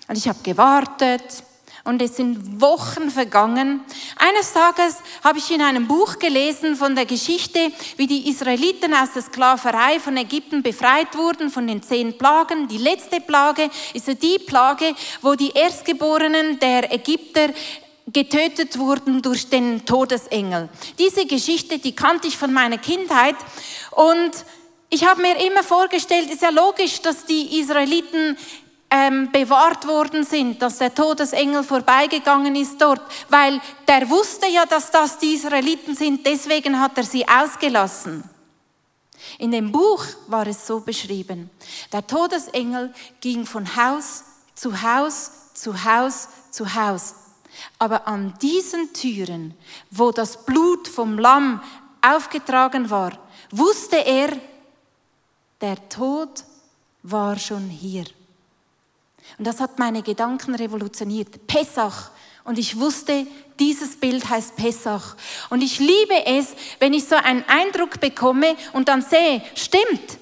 Und 0.08 0.18
ich 0.18 0.28
habe 0.28 0.38
gewartet 0.42 1.44
und 1.86 2.02
es 2.02 2.16
sind 2.16 2.60
Wochen 2.60 3.10
vergangen. 3.10 3.80
Eines 4.16 4.52
Tages 4.52 4.96
habe 5.22 5.38
ich 5.38 5.50
in 5.52 5.62
einem 5.62 5.86
Buch 5.86 6.18
gelesen 6.18 6.74
von 6.74 6.96
der 6.96 7.06
Geschichte, 7.06 7.72
wie 7.96 8.08
die 8.08 8.28
Israeliten 8.28 8.92
aus 8.92 9.12
der 9.12 9.22
Sklaverei 9.22 10.00
von 10.00 10.16
Ägypten 10.16 10.62
befreit 10.62 11.16
wurden, 11.16 11.50
von 11.50 11.66
den 11.66 11.82
zehn 11.82 12.18
Plagen. 12.18 12.66
Die 12.66 12.78
letzte 12.78 13.20
Plage 13.20 13.70
ist 13.94 14.08
die 14.20 14.38
Plage, 14.40 14.94
wo 15.22 15.34
die 15.34 15.50
Erstgeborenen 15.50 16.58
der 16.58 16.92
Ägypter 16.92 17.50
getötet 18.12 18.78
wurden 18.78 19.20
durch 19.20 19.48
den 19.48 19.84
Todesengel. 19.84 20.68
Diese 20.98 21.26
Geschichte, 21.26 21.78
die 21.78 21.94
kannte 21.94 22.28
ich 22.28 22.36
von 22.36 22.52
meiner 22.52 22.78
Kindheit 22.78 23.36
und 23.90 24.30
ich 24.88 25.04
habe 25.04 25.22
mir 25.22 25.44
immer 25.44 25.64
vorgestellt, 25.64 26.30
ist 26.30 26.42
ja 26.42 26.50
logisch, 26.50 27.02
dass 27.02 27.24
die 27.24 27.58
Israeliten 27.58 28.38
ähm, 28.88 29.32
bewahrt 29.32 29.86
worden 29.88 30.24
sind, 30.24 30.62
dass 30.62 30.78
der 30.78 30.94
Todesengel 30.94 31.64
vorbeigegangen 31.64 32.54
ist 32.54 32.80
dort, 32.80 33.02
weil 33.28 33.60
der 33.88 34.08
wusste 34.08 34.46
ja, 34.48 34.64
dass 34.64 34.92
das 34.92 35.18
die 35.18 35.34
Israeliten 35.34 35.96
sind, 35.96 36.24
deswegen 36.24 36.80
hat 36.80 36.96
er 36.96 37.02
sie 37.02 37.26
ausgelassen. 37.26 38.22
In 39.38 39.50
dem 39.50 39.72
Buch 39.72 40.04
war 40.28 40.46
es 40.46 40.64
so 40.64 40.78
beschrieben, 40.80 41.50
der 41.92 42.06
Todesengel 42.06 42.94
ging 43.20 43.44
von 43.44 43.74
Haus 43.74 44.22
zu 44.54 44.80
Haus 44.82 45.32
zu 45.54 45.84
Haus 45.84 46.28
zu 46.52 46.74
Haus 46.74 47.14
aber 47.78 48.06
an 48.06 48.34
diesen 48.40 48.92
Türen, 48.92 49.54
wo 49.90 50.10
das 50.10 50.44
Blut 50.44 50.88
vom 50.88 51.18
Lamm 51.18 51.60
aufgetragen 52.00 52.90
war, 52.90 53.18
wusste 53.50 53.96
er, 53.96 54.30
der 55.60 55.88
Tod 55.88 56.44
war 57.02 57.38
schon 57.38 57.68
hier. 57.68 58.04
Und 59.38 59.46
das 59.46 59.60
hat 59.60 59.78
meine 59.78 60.02
Gedanken 60.02 60.54
revolutioniert. 60.54 61.46
Pessach. 61.46 62.10
Und 62.44 62.58
ich 62.58 62.78
wusste, 62.78 63.26
dieses 63.58 63.96
Bild 63.96 64.28
heißt 64.28 64.56
Pessach. 64.56 65.16
Und 65.50 65.62
ich 65.62 65.78
liebe 65.78 66.26
es, 66.26 66.54
wenn 66.78 66.94
ich 66.94 67.04
so 67.04 67.16
einen 67.16 67.44
Eindruck 67.48 68.00
bekomme 68.00 68.56
und 68.72 68.88
dann 68.88 69.02
sehe, 69.02 69.42
stimmt, 69.54 70.18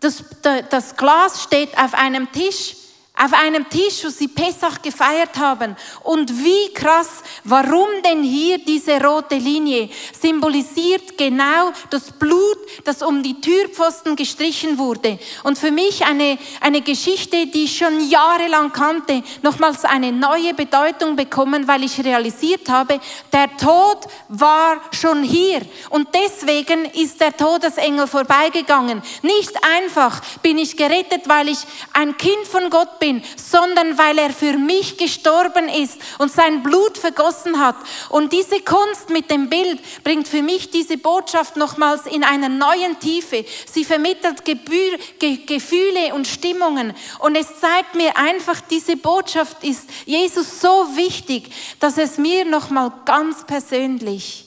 das, 0.00 0.24
das 0.70 0.96
Glas 0.96 1.42
steht 1.42 1.76
auf 1.78 1.94
einem 1.94 2.30
Tisch 2.32 2.74
auf 3.22 3.34
einem 3.34 3.68
Tisch, 3.68 4.02
wo 4.02 4.08
sie 4.08 4.28
Pessach 4.28 4.80
gefeiert 4.80 5.36
haben. 5.36 5.76
Und 6.04 6.42
wie 6.42 6.72
krass, 6.72 7.22
warum 7.44 7.88
denn 8.02 8.22
hier 8.22 8.58
diese 8.58 8.98
rote 9.02 9.34
Linie 9.34 9.90
symbolisiert 10.18 11.18
genau 11.18 11.70
das 11.90 12.12
Blut, 12.12 12.56
das 12.84 13.02
um 13.02 13.22
die 13.22 13.38
Türpfosten 13.38 14.16
gestrichen 14.16 14.78
wurde. 14.78 15.18
Und 15.42 15.58
für 15.58 15.70
mich 15.70 16.04
eine, 16.06 16.38
eine 16.60 16.80
Geschichte, 16.80 17.46
die 17.46 17.64
ich 17.64 17.76
schon 17.76 18.08
jahrelang 18.08 18.72
kannte, 18.72 19.22
nochmals 19.42 19.84
eine 19.84 20.12
neue 20.12 20.54
Bedeutung 20.54 21.14
bekommen, 21.14 21.68
weil 21.68 21.84
ich 21.84 22.02
realisiert 22.02 22.70
habe, 22.70 23.00
der 23.32 23.54
Tod 23.58 23.98
war 24.28 24.80
schon 24.92 25.22
hier. 25.22 25.60
Und 25.90 26.08
deswegen 26.14 26.86
ist 26.86 27.20
der 27.20 27.36
Todesengel 27.36 28.06
vorbeigegangen. 28.06 29.02
Nicht 29.20 29.52
einfach 29.76 30.22
bin 30.42 30.56
ich 30.56 30.74
gerettet, 30.74 31.28
weil 31.28 31.50
ich 31.50 31.58
ein 31.92 32.16
Kind 32.16 32.46
von 32.50 32.70
Gott 32.70 32.98
bin 32.98 33.09
bin, 33.10 33.22
sondern 33.36 33.98
weil 33.98 34.18
er 34.18 34.30
für 34.30 34.56
mich 34.56 34.96
gestorben 34.96 35.68
ist 35.68 36.00
und 36.18 36.30
sein 36.30 36.62
Blut 36.62 36.96
vergossen 36.96 37.58
hat. 37.58 37.76
Und 38.08 38.32
diese 38.32 38.60
Kunst 38.60 39.10
mit 39.10 39.30
dem 39.30 39.48
Bild 39.48 39.80
bringt 40.04 40.28
für 40.28 40.42
mich 40.42 40.70
diese 40.70 40.96
Botschaft 40.96 41.56
nochmals 41.56 42.06
in 42.06 42.22
einer 42.24 42.48
neuen 42.48 42.98
Tiefe. 43.00 43.44
Sie 43.70 43.84
vermittelt 43.84 44.44
Gebühr, 44.44 44.98
Ge 45.18 45.38
Gefühle 45.46 46.14
und 46.14 46.28
Stimmungen. 46.28 46.94
Und 47.18 47.36
es 47.36 47.60
zeigt 47.60 47.94
mir 47.94 48.16
einfach, 48.16 48.60
diese 48.60 48.96
Botschaft 48.96 49.64
ist 49.64 49.88
Jesus 50.06 50.60
so 50.60 50.86
wichtig, 50.94 51.50
dass 51.80 51.98
es 51.98 52.18
mir 52.18 52.44
nochmal 52.44 52.92
ganz 53.04 53.44
persönlich 53.44 54.46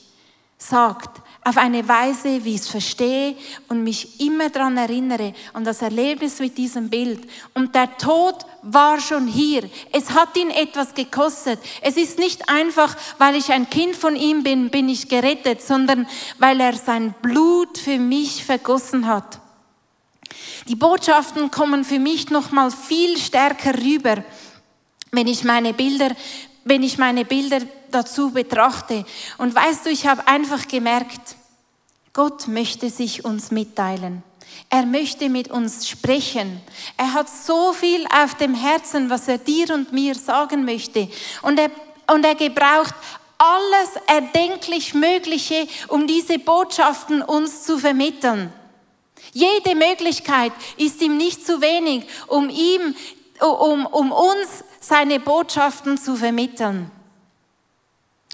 sagt, 0.58 1.22
auf 1.46 1.58
eine 1.58 1.88
Weise, 1.88 2.44
wie 2.46 2.56
ich 2.56 2.62
es 2.62 2.70
verstehe 2.70 3.36
und 3.68 3.84
mich 3.84 4.20
immer 4.20 4.50
daran 4.50 4.78
erinnere 4.78 5.34
an 5.52 5.64
das 5.64 5.82
Erlebnis 5.82 6.40
mit 6.40 6.58
diesem 6.58 6.90
Bild. 6.90 7.28
Und 7.54 7.76
der 7.76 7.98
Tod 7.98 8.36
war 8.62 9.00
schon 9.00 9.28
hier. 9.28 9.70
Es 9.92 10.12
hat 10.12 10.38
ihn 10.38 10.50
etwas 10.50 10.94
gekostet. 10.94 11.60
Es 11.82 11.98
ist 11.98 12.18
nicht 12.18 12.50
einfach, 12.50 12.96
weil 13.18 13.36
ich 13.36 13.52
ein 13.52 13.70
Kind 13.70 13.96
von 13.96 14.16
ihm 14.16 14.44
bin, 14.44 14.70
bin 14.70 14.88
ich 14.88 15.10
gerettet, 15.10 15.62
sondern 15.62 16.08
weil 16.40 16.60
er 16.62 16.74
sein 16.74 17.14
Blut 17.22 17.78
für 17.78 17.98
mich 17.98 18.46
vergossen 18.46 19.08
hat. 19.08 19.40
Die 20.68 20.76
Botschaften 20.76 21.52
kommen 21.52 21.84
für 21.84 22.00
mich 22.00 22.30
noch 22.30 22.52
mal 22.52 22.72
viel 22.72 23.18
stärker 23.18 23.78
rüber, 23.78 24.24
wenn 25.12 25.28
ich 25.28 25.44
meine 25.44 25.74
Bilder, 25.74 26.10
wenn 26.64 26.84
ich 26.84 26.98
meine 26.98 27.26
Bilder 27.26 27.60
dazu 27.92 28.32
betrachte. 28.32 29.06
Und 29.38 29.54
weißt 29.54 29.86
du, 29.86 29.90
ich 29.90 30.08
habe 30.08 30.28
einfach 30.28 30.68
gemerkt, 30.68 31.36
Gott 32.14 32.48
möchte 32.48 32.90
sich 32.90 33.26
uns 33.26 33.52
mitteilen. 33.52 34.24
Er 34.70 34.86
möchte 34.86 35.30
mit 35.30 35.50
uns 35.50 35.88
sprechen. 35.88 36.62
Er 36.98 37.14
hat 37.14 37.30
so 37.30 37.74
viel 37.74 38.06
auf 38.08 38.36
dem 38.36 38.54
Herzen, 38.54 39.10
was 39.10 39.28
er 39.28 39.38
dir 39.38 39.74
und 39.74 39.94
mir 39.94 40.16
sagen 40.16 40.66
möchte. 40.66 41.10
Und 41.42 41.60
er, 41.60 41.72
und 42.12 42.24
er 42.24 42.36
gebraucht 42.36 42.94
alles 43.38 44.02
erdenklich 44.08 44.94
Mögliche, 44.94 45.68
um 45.88 46.08
diese 46.08 46.40
Botschaften 46.40 47.22
uns 47.22 47.64
zu 47.64 47.78
vermitteln. 47.78 48.54
Jede 49.34 49.76
Möglichkeit 49.76 50.54
ist 50.78 51.02
ihm 51.02 51.18
nicht 51.18 51.46
zu 51.46 51.62
wenig, 51.62 52.06
um 52.28 52.50
ihm, 52.50 52.96
um, 53.42 53.86
um 53.88 54.12
uns 54.12 54.64
seine 54.84 55.20
Botschaften 55.20 55.98
zu 55.98 56.16
vermitteln. 56.16 56.92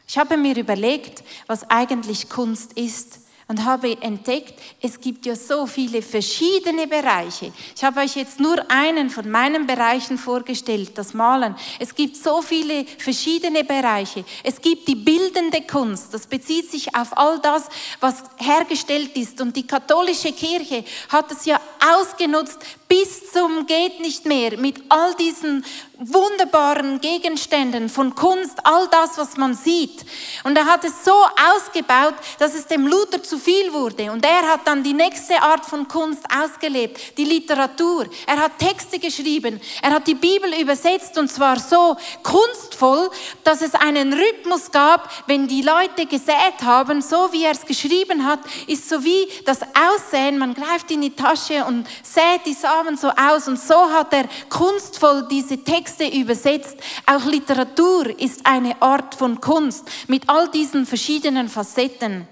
Ich 0.08 0.18
habe 0.18 0.38
mir 0.38 0.58
überlegt, 0.58 1.24
was 1.46 1.70
eigentlich 1.70 2.30
Kunst 2.30 2.74
ist 2.74 3.20
und 3.48 3.66
habe 3.66 4.00
entdeckt, 4.02 4.60
es 4.82 5.00
gibt 5.00 5.26
ja 5.26 5.36
so 5.36 5.68
viele 5.68 6.02
verschiedene 6.02 6.88
Bereiche. 6.88 7.52
Ich 7.76 7.84
habe 7.84 8.00
euch 8.02 8.16
jetzt 8.16 8.40
nur 8.40 8.64
einen 8.72 9.10
von 9.12 9.30
meinen 9.30 9.68
Bereichen 9.68 10.18
vorgestellt, 10.18 10.92
das 10.96 11.14
Malen. 11.14 11.56
Es 11.80 11.94
gibt 11.94 12.16
so 12.16 12.42
viele 12.42 12.86
verschiedene 12.98 13.64
Bereiche. 13.64 14.24
Es 14.44 14.62
gibt 14.62 14.88
die 14.88 14.96
bildende 14.96 15.62
Kunst, 15.62 16.14
das 16.14 16.26
bezieht 16.26 16.70
sich 16.70 16.96
auf 16.96 17.16
all 17.18 17.40
das, 17.40 17.70
was 18.00 18.24
hergestellt 18.38 19.16
ist. 19.16 19.42
Und 19.42 19.56
die 19.56 19.66
katholische 19.66 20.32
Kirche 20.32 20.84
hat 21.10 21.32
es 21.32 21.46
ja 21.46 21.60
ausgenutzt 21.80 22.60
bis 22.90 23.32
zum 23.32 23.68
geht 23.68 24.00
nicht 24.00 24.26
mehr 24.26 24.58
mit 24.58 24.82
all 24.90 25.14
diesen 25.14 25.64
wunderbaren 26.00 27.00
Gegenständen 27.00 27.88
von 27.88 28.16
Kunst, 28.16 28.58
all 28.64 28.88
das, 28.88 29.18
was 29.18 29.38
man 29.38 29.54
sieht. 29.54 30.04
Und 30.44 30.58
er 30.58 30.66
hat 30.66 30.84
es 30.86 31.06
so 31.06 31.14
ausgebaut, 31.54 32.16
dass 32.40 32.56
es 32.56 32.66
dem 32.66 32.88
Luther 32.88 33.22
zu 33.22 33.38
viel 33.38 33.72
wurde. 33.74 34.12
Und 34.12 34.26
er 34.26 34.48
hat 34.48 34.62
dann 34.66 34.82
die 34.82 34.94
nächste 34.94 35.40
Art 35.42 35.66
von 35.66 35.88
Kunst 35.88 36.24
ausgelebt, 36.34 37.18
die 37.18 37.26
Literatur. 37.26 38.08
Er 38.26 38.38
hat 38.38 38.58
Texte 38.58 38.98
geschrieben, 38.98 39.62
er 39.84 39.92
hat 39.92 40.08
die 40.08 40.16
Bibel 40.16 40.52
übersetzt 40.60 41.18
und 41.18 41.30
zwar 41.30 41.60
so 41.60 41.96
kunstvoll, 42.24 43.12
dass 43.44 43.62
es 43.62 43.76
einen 43.76 44.14
Rhythmus 44.14 44.72
gab, 44.72 45.12
wenn 45.28 45.48
die 45.48 45.62
Leute 45.62 46.08
gesät 46.08 46.64
haben, 46.64 47.02
so 47.02 47.32
wie 47.34 47.44
er 47.44 47.52
es 47.52 47.66
geschrieben 47.66 48.26
hat, 48.26 48.40
ist 48.66 48.90
so 48.90 49.04
wie 49.04 49.28
das 49.46 49.60
Aussehen, 49.62 50.40
man 50.40 50.56
greift 50.56 50.90
in 50.90 51.02
die 51.02 51.16
Tasche 51.16 51.66
und 51.66 51.86
sät 52.02 52.46
die 52.46 52.54
Saat 52.54 52.79
Abend 52.80 53.00
so 53.00 53.10
aus 53.10 53.48
und 53.48 53.60
so 53.60 53.92
hat 53.92 54.14
er 54.14 54.26
kunstvoll 54.50 55.28
diese 55.30 55.64
Texte 55.64 56.08
übersetzt. 56.08 56.78
Auch 57.06 57.26
Literatur 57.26 58.18
ist 58.20 58.46
eine 58.46 58.82
Art 58.82 59.16
von 59.16 59.42
Kunst 59.42 59.90
mit 60.08 60.30
all 60.30 60.50
diesen 60.50 60.86
verschiedenen 60.86 61.50
Facetten. 61.50 62.28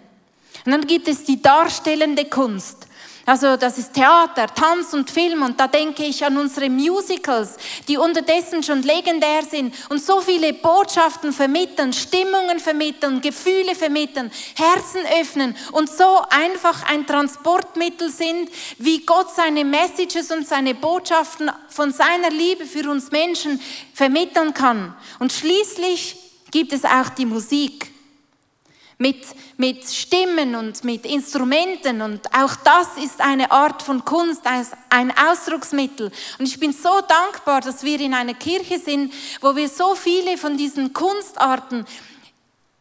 Und 0.66 0.72
dann 0.72 0.88
gibt 0.88 1.08
es 1.08 1.26
die 1.26 1.42
darstellende 1.42 2.26
Kunst. 2.26 2.87
Also 3.28 3.58
das 3.58 3.78
ist 3.78 3.94
Theater, 3.94 4.48
Tanz 4.48 4.94
und 4.94 5.12
Film 5.12 5.42
und 5.42 5.60
da 5.60 5.68
denke 5.68 6.06
ich 6.06 6.24
an 6.24 6.38
unsere 6.38 6.70
Musicals, 6.70 7.58
die 7.90 7.98
unterdessen 7.98 8.64
schon 8.64 8.84
legendär 8.84 9.44
sind 9.44 9.76
und 9.90 10.02
so 10.02 10.22
viele 10.22 10.54
Botschaften 10.54 11.34
vermitteln, 11.34 11.92
Stimmungen 11.92 12.58
vermitteln, 12.58 13.20
Gefühle 13.20 13.76
vermitteln, 13.76 14.32
Herzen 14.56 15.02
öffnen 15.20 15.58
und 15.74 15.90
so 15.90 16.22
einfach 16.30 16.90
ein 16.90 17.06
Transportmittel 17.06 18.10
sind, 18.10 18.50
wie 18.78 19.06
Gott 19.06 19.36
seine 19.36 19.66
Messages 19.66 20.32
und 20.32 20.48
seine 20.48 20.74
Botschaften 20.74 21.52
von 21.68 21.92
seiner 21.92 22.30
Liebe 22.30 22.66
für 22.66 22.90
uns 22.90 23.12
Menschen 23.12 23.60
vermitteln 23.94 24.54
kann. 24.54 24.96
Und 25.20 25.34
schließlich 25.34 26.16
gibt 26.50 26.72
es 26.72 26.86
auch 26.86 27.10
die 27.10 27.26
Musik 27.26 27.97
mit, 28.98 29.26
mit 29.58 29.84
Stimmen 29.86 30.56
und 30.56 30.84
mit 30.84 31.06
Instrumenten. 31.06 32.02
Und 32.02 32.34
auch 32.34 32.56
das 32.64 32.98
ist 33.04 33.22
eine 33.22 33.52
Art 33.52 33.82
von 33.82 34.04
Kunst, 34.04 34.42
ein 34.90 35.14
Ausdrucksmittel. 35.18 36.12
Und 36.40 36.46
ich 36.46 36.60
bin 36.60 36.74
so 36.74 37.02
dankbar, 37.08 37.62
dass 37.62 37.84
wir 37.84 38.00
in 38.00 38.14
einer 38.14 38.34
Kirche 38.34 38.80
sind, 38.80 39.14
wo 39.42 39.56
wir 39.56 39.70
so 39.70 39.96
viele 39.96 40.38
von 40.38 40.58
diesen 40.58 40.94
Kunstarten 40.94 41.86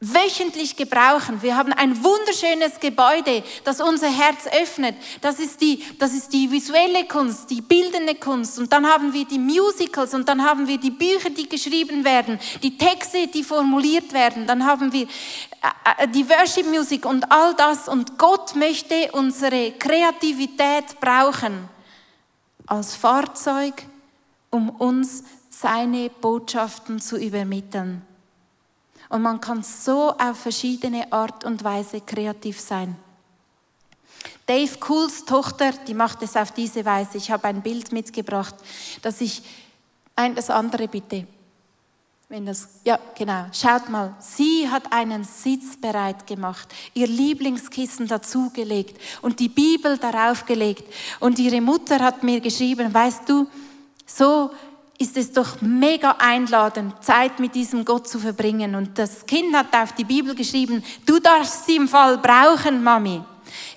wöchentlich 0.01 0.77
gebrauchen. 0.77 1.41
Wir 1.41 1.57
haben 1.57 1.73
ein 1.73 2.05
wunderschönes 2.05 2.81
Gebäude, 2.81 3.43
das 3.65 3.81
unser 3.81 4.09
Herz 4.09 4.47
öffnet. 4.47 4.95
Das 5.23 5.39
ist 5.39 5.61
die, 5.63 5.83
das 5.99 6.13
ist 6.13 6.35
die 6.35 6.51
visuelle 6.51 7.07
Kunst, 7.07 7.49
die 7.51 7.63
bildende 7.63 8.15
Kunst. 8.15 8.59
Und 8.59 8.73
dann 8.73 8.87
haben 8.87 9.15
wir 9.15 9.25
die 9.25 9.39
Musicals 9.39 10.13
und 10.13 10.29
dann 10.29 10.45
haben 10.45 10.69
wir 10.69 10.77
die 10.77 10.91
Bücher, 10.91 11.31
die 11.31 11.49
geschrieben 11.49 12.05
werden, 12.05 12.39
die 12.63 12.77
Texte, 12.77 13.27
die 13.27 13.43
formuliert 13.43 14.13
werden. 14.13 14.47
Dann 14.47 14.67
haben 14.67 14.93
wir 14.93 15.09
die 16.15 16.29
Worship 16.29 16.67
Music 16.67 17.07
und 17.07 17.31
all 17.31 17.55
das. 17.55 17.89
Und 17.89 18.19
Gott 18.19 18.55
möchte 18.55 19.11
unsere 19.13 19.73
Kreativität 19.73 21.01
brauchen 21.01 21.69
als 22.67 22.97
Fahrzeug, 22.97 23.85
um 24.51 24.71
uns 24.71 25.25
seine 25.51 26.11
Botschaften 26.11 27.01
zu 27.01 27.17
übermitteln. 27.17 28.03
Und 29.09 29.23
man 29.23 29.41
kann 29.41 29.63
so 29.63 30.11
auf 30.11 30.39
verschiedene 30.39 31.13
Art 31.13 31.45
und 31.45 31.63
Weise 31.63 32.01
kreativ 32.01 32.61
sein. 32.61 32.97
Dave 34.47 34.79
Cools 34.79 35.25
Tochter, 35.25 35.73
die 35.87 35.95
macht 35.95 36.23
es 36.23 36.37
auf 36.37 36.53
diese 36.53 36.85
Weise. 36.85 37.19
Ich 37.19 37.31
habe 37.31 37.49
ein 37.49 37.63
Bild 37.63 37.93
mitgebracht, 37.93 38.55
dass 39.03 39.21
ich, 39.21 39.43
ein, 40.15 40.35
das 40.35 40.51
andere 40.51 40.89
bitte. 40.89 41.27
Wenn 42.29 42.45
das, 42.45 42.69
ja, 42.85 42.99
genau. 43.17 43.47
Schaut 43.53 43.89
mal. 43.89 44.17
Sie 44.19 44.69
hat 44.69 44.93
einen 44.93 45.23
Sitz 45.23 45.77
bereit 45.81 46.27
gemacht, 46.27 46.75
ihr 46.93 47.07
Lieblingskissen 47.07 48.09
dazugelegt 48.09 49.01
und 49.23 49.39
die 49.39 49.49
Bibel 49.49 49.97
darauf 49.97 50.45
gelegt. 50.45 50.93
Und 51.21 51.39
ihre 51.39 51.61
Mutter 51.61 52.01
hat 52.01 52.25
mir 52.25 52.41
geschrieben, 52.41 52.93
weißt 52.93 53.29
du, 53.29 53.47
so 54.05 54.51
ist 54.99 55.17
es 55.17 55.33
doch 55.33 55.61
mega 55.61 56.17
einladend, 56.19 57.01
Zeit 57.05 57.39
mit 57.39 57.55
diesem 57.55 57.85
Gott 57.85 58.09
zu 58.09 58.19
verbringen. 58.19 58.75
Und 58.75 58.99
das 58.99 59.25
Kind 59.27 59.55
hat 59.55 59.73
auf 59.73 59.93
die 59.93 60.05
Bibel 60.05 60.35
geschrieben, 60.35 60.83
du 61.05 61.21
darfst 61.21 61.67
sie 61.67 61.77
im 61.77 61.87
Fall 61.87 62.19
brauchen, 62.19 62.83
Mami 62.83 63.23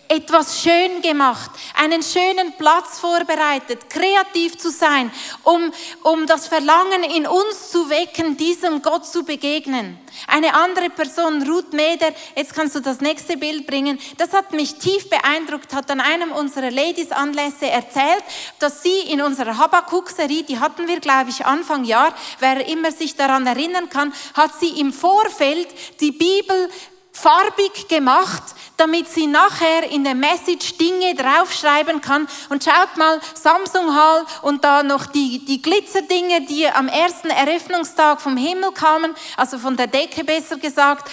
etwas 0.09 0.61
schön 0.61 1.03
gemacht, 1.03 1.51
einen 1.75 2.01
schönen 2.01 2.53
Platz 2.57 2.99
vorbereitet, 2.99 3.89
kreativ 3.91 4.57
zu 4.57 4.71
sein, 4.71 5.11
um, 5.43 5.71
um 6.01 6.25
das 6.25 6.47
Verlangen 6.47 7.03
in 7.03 7.27
uns 7.27 7.69
zu 7.69 7.89
wecken, 7.91 8.35
diesem 8.35 8.81
Gott 8.81 9.05
zu 9.05 9.23
begegnen. 9.23 9.99
Eine 10.25 10.55
andere 10.55 10.89
Person, 10.89 11.47
Ruth 11.47 11.73
Meder, 11.73 12.09
jetzt 12.35 12.55
kannst 12.55 12.73
du 12.75 12.79
das 12.79 13.01
nächste 13.01 13.37
Bild 13.37 13.67
bringen, 13.67 13.99
das 14.17 14.33
hat 14.33 14.51
mich 14.51 14.75
tief 14.75 15.07
beeindruckt, 15.11 15.75
hat 15.75 15.91
an 15.91 16.01
einem 16.01 16.31
unserer 16.31 16.71
Ladies-Anlässe 16.71 17.69
erzählt, 17.69 18.23
dass 18.57 18.81
sie 18.81 18.99
in 19.11 19.21
unserer 19.21 19.59
Habakkuk-Serie, 19.59 20.41
die 20.41 20.59
hatten 20.59 20.87
wir, 20.87 20.99
glaube 20.99 21.29
ich, 21.29 21.45
Anfang 21.45 21.83
Jahr, 21.83 22.15
wer 22.39 22.67
immer 22.67 22.91
sich 22.91 23.15
daran 23.15 23.45
erinnern 23.45 23.89
kann, 23.89 24.11
hat 24.33 24.51
sie 24.59 24.79
im 24.79 24.91
Vorfeld 24.91 25.67
die 25.99 26.11
Bibel 26.11 26.69
farbig 27.11 27.87
gemacht, 27.87 28.43
damit 28.79 29.09
sie 29.09 29.27
nachher 29.27 29.89
in 29.89 30.03
der 30.03 30.15
Message 30.15 30.77
Dinge 30.77 31.15
draufschreiben 31.15 32.01
kann. 32.01 32.27
Und 32.49 32.63
schaut 32.63 32.97
mal, 32.97 33.19
Samsung 33.33 33.93
Hall 33.93 34.25
und 34.41 34.63
da 34.63 34.83
noch 34.83 35.05
die, 35.05 35.43
die 35.45 35.61
Glitzerdinge, 35.61 36.45
die 36.45 36.67
am 36.67 36.87
ersten 36.87 37.29
Eröffnungstag 37.29 38.21
vom 38.21 38.37
Himmel 38.37 38.71
kamen, 38.71 39.15
also 39.37 39.57
von 39.57 39.75
der 39.75 39.87
Decke 39.87 40.23
besser 40.23 40.57
gesagt. 40.57 41.09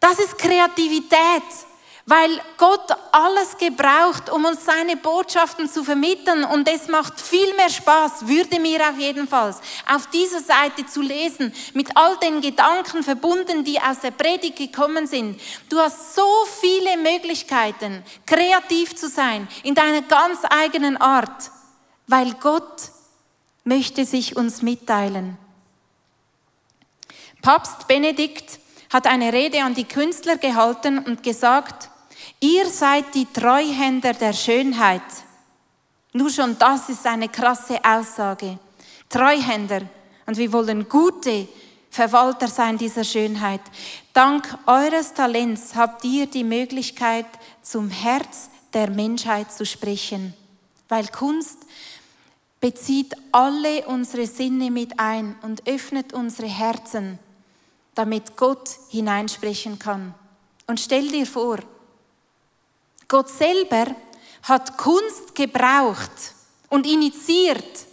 Das 0.00 0.18
ist 0.18 0.38
Kreativität 0.38 1.42
weil 2.08 2.40
Gott 2.56 2.96
alles 3.10 3.58
gebraucht, 3.58 4.30
um 4.30 4.44
uns 4.44 4.64
seine 4.64 4.96
Botschaften 4.96 5.68
zu 5.68 5.82
vermitteln 5.82 6.44
und 6.44 6.68
es 6.68 6.86
macht 6.86 7.20
viel 7.20 7.52
mehr 7.56 7.68
Spaß, 7.68 8.28
würde 8.28 8.60
mir 8.60 8.88
auf 8.88 8.96
jeden 8.96 9.26
Fall, 9.26 9.52
auf 9.92 10.06
dieser 10.10 10.40
Seite 10.40 10.86
zu 10.86 11.02
lesen, 11.02 11.52
mit 11.74 11.96
all 11.96 12.16
den 12.18 12.40
Gedanken 12.40 13.02
verbunden, 13.02 13.64
die 13.64 13.80
aus 13.80 14.00
der 14.00 14.12
Predigt 14.12 14.56
gekommen 14.56 15.08
sind. 15.08 15.40
Du 15.68 15.80
hast 15.80 16.14
so 16.14 16.22
viele 16.60 16.96
Möglichkeiten, 16.96 18.04
kreativ 18.24 18.94
zu 18.94 19.08
sein, 19.08 19.48
in 19.64 19.74
deiner 19.74 20.02
ganz 20.02 20.38
eigenen 20.48 20.96
Art, 20.98 21.50
weil 22.06 22.34
Gott 22.34 22.92
möchte 23.64 24.04
sich 24.04 24.36
uns 24.36 24.62
mitteilen. 24.62 25.38
Papst 27.42 27.88
Benedikt 27.88 28.60
hat 28.92 29.08
eine 29.08 29.32
Rede 29.32 29.64
an 29.64 29.74
die 29.74 29.84
Künstler 29.84 30.36
gehalten 30.36 31.00
und 31.00 31.24
gesagt, 31.24 31.90
Ihr 32.48 32.70
seid 32.70 33.12
die 33.12 33.26
Treuhänder 33.26 34.12
der 34.12 34.32
Schönheit. 34.32 35.02
Nur 36.12 36.30
schon 36.30 36.56
das 36.56 36.88
ist 36.88 37.04
eine 37.04 37.28
krasse 37.28 37.84
Aussage. 37.84 38.60
Treuhänder. 39.08 39.80
Und 40.26 40.36
wir 40.36 40.52
wollen 40.52 40.88
gute 40.88 41.48
Verwalter 41.90 42.46
sein 42.46 42.78
dieser 42.78 43.02
Schönheit. 43.02 43.62
Dank 44.12 44.58
eures 44.64 45.12
Talents 45.12 45.74
habt 45.74 46.04
ihr 46.04 46.26
die 46.26 46.44
Möglichkeit, 46.44 47.26
zum 47.62 47.90
Herz 47.90 48.48
der 48.72 48.90
Menschheit 48.90 49.52
zu 49.52 49.66
sprechen. 49.66 50.32
Weil 50.88 51.08
Kunst 51.08 51.58
bezieht 52.60 53.12
alle 53.32 53.88
unsere 53.88 54.28
Sinne 54.28 54.70
mit 54.70 55.00
ein 55.00 55.34
und 55.42 55.66
öffnet 55.66 56.12
unsere 56.12 56.46
Herzen, 56.46 57.18
damit 57.96 58.36
Gott 58.36 58.70
hineinsprechen 58.90 59.80
kann. 59.80 60.14
Und 60.68 60.78
stell 60.78 61.08
dir 61.08 61.26
vor, 61.26 61.58
Gott 63.08 63.28
selber 63.28 63.86
hat 64.42 64.76
Kunst 64.76 65.34
gebraucht 65.34 66.34
und 66.68 66.86
initiiert 66.86 67.86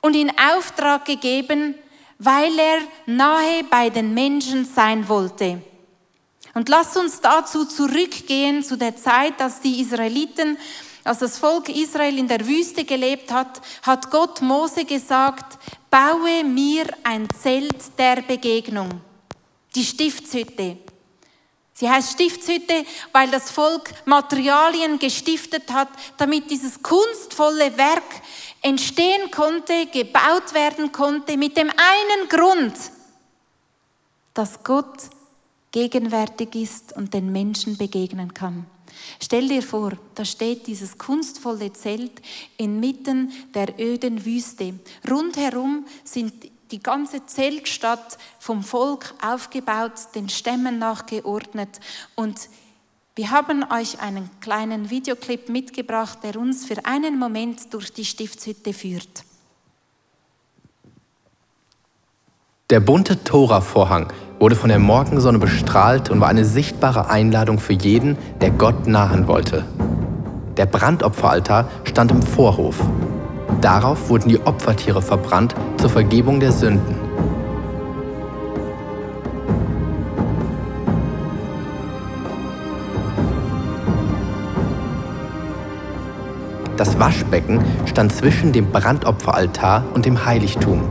und 0.00 0.14
in 0.14 0.30
Auftrag 0.38 1.04
gegeben, 1.04 1.74
weil 2.18 2.58
er 2.58 2.78
nahe 3.06 3.64
bei 3.64 3.90
den 3.90 4.14
Menschen 4.14 4.64
sein 4.64 5.08
wollte. 5.08 5.60
Und 6.54 6.68
lass 6.68 6.96
uns 6.96 7.20
dazu 7.20 7.66
zurückgehen 7.66 8.62
zu 8.62 8.78
der 8.78 8.96
Zeit, 8.96 9.40
als 9.42 9.60
die 9.60 9.80
Israeliten, 9.80 10.56
als 11.04 11.18
das 11.18 11.38
Volk 11.38 11.68
Israel 11.68 12.18
in 12.18 12.28
der 12.28 12.46
Wüste 12.46 12.84
gelebt 12.84 13.30
hat, 13.30 13.60
hat 13.82 14.10
Gott 14.10 14.40
Mose 14.40 14.84
gesagt, 14.84 15.58
baue 15.90 16.44
mir 16.44 16.86
ein 17.02 17.28
Zelt 17.30 17.98
der 17.98 18.22
Begegnung, 18.22 18.88
die 19.74 19.84
Stiftshütte. 19.84 20.78
Sie 21.78 21.90
heißt 21.90 22.12
Stiftshütte, 22.12 22.86
weil 23.12 23.30
das 23.30 23.50
Volk 23.50 23.92
Materialien 24.06 24.98
gestiftet 24.98 25.70
hat, 25.70 25.90
damit 26.16 26.50
dieses 26.50 26.82
kunstvolle 26.82 27.76
Werk 27.76 28.22
entstehen 28.62 29.30
konnte, 29.30 29.84
gebaut 29.92 30.54
werden 30.54 30.90
konnte, 30.90 31.36
mit 31.36 31.54
dem 31.58 31.68
einen 31.68 32.28
Grund, 32.30 32.74
dass 34.32 34.64
Gott 34.64 35.10
gegenwärtig 35.70 36.54
ist 36.54 36.96
und 36.96 37.12
den 37.12 37.30
Menschen 37.30 37.76
begegnen 37.76 38.32
kann. 38.32 38.64
Stell 39.20 39.46
dir 39.46 39.62
vor, 39.62 39.92
da 40.14 40.24
steht 40.24 40.66
dieses 40.66 40.96
kunstvolle 40.96 41.74
Zelt 41.74 42.22
inmitten 42.56 43.30
der 43.54 43.78
öden 43.78 44.24
Wüste. 44.24 44.72
Rundherum 45.06 45.84
sind 46.04 46.32
die 46.70 46.82
ganze 46.82 47.24
Zeltstadt 47.26 48.18
vom 48.38 48.62
Volk 48.62 49.14
aufgebaut, 49.24 49.92
den 50.14 50.28
Stämmen 50.28 50.78
nachgeordnet. 50.78 51.80
Und 52.14 52.48
wir 53.14 53.30
haben 53.30 53.64
euch 53.72 54.00
einen 54.00 54.28
kleinen 54.40 54.90
Videoclip 54.90 55.48
mitgebracht, 55.48 56.18
der 56.22 56.36
uns 56.36 56.66
für 56.66 56.84
einen 56.84 57.18
Moment 57.18 57.72
durch 57.72 57.92
die 57.92 58.04
Stiftshütte 58.04 58.72
führt. 58.72 59.24
Der 62.68 62.80
bunte 62.80 63.22
Tora-Vorhang 63.22 64.12
wurde 64.40 64.56
von 64.56 64.68
der 64.68 64.80
Morgensonne 64.80 65.38
bestrahlt 65.38 66.10
und 66.10 66.20
war 66.20 66.28
eine 66.28 66.44
sichtbare 66.44 67.08
Einladung 67.08 67.58
für 67.58 67.74
jeden, 67.74 68.18
der 68.40 68.50
Gott 68.50 68.86
nahen 68.86 69.28
wollte. 69.28 69.64
Der 70.56 70.66
Brandopferaltar 70.66 71.70
stand 71.84 72.10
im 72.10 72.22
Vorhof. 72.22 72.76
Darauf 73.60 74.08
wurden 74.08 74.28
die 74.28 74.40
Opfertiere 74.46 75.02
verbrannt 75.02 75.54
zur 75.78 75.90
Vergebung 75.90 76.40
der 76.40 76.52
Sünden. 76.52 77.06
Das 86.76 86.98
Waschbecken 86.98 87.64
stand 87.86 88.12
zwischen 88.12 88.52
dem 88.52 88.70
Brandopferaltar 88.70 89.82
und 89.94 90.04
dem 90.04 90.26
Heiligtum. 90.26 90.82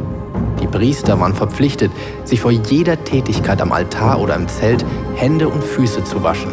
Die 0.59 0.67
Priester 0.67 1.19
waren 1.19 1.35
verpflichtet, 1.35 1.91
sich 2.23 2.41
vor 2.41 2.51
jeder 2.51 3.03
Tätigkeit 3.03 3.61
am 3.61 3.71
Altar 3.71 4.19
oder 4.19 4.35
im 4.35 4.47
Zelt 4.47 4.83
Hände 5.15 5.47
und 5.47 5.63
Füße 5.63 6.03
zu 6.03 6.23
waschen. 6.23 6.51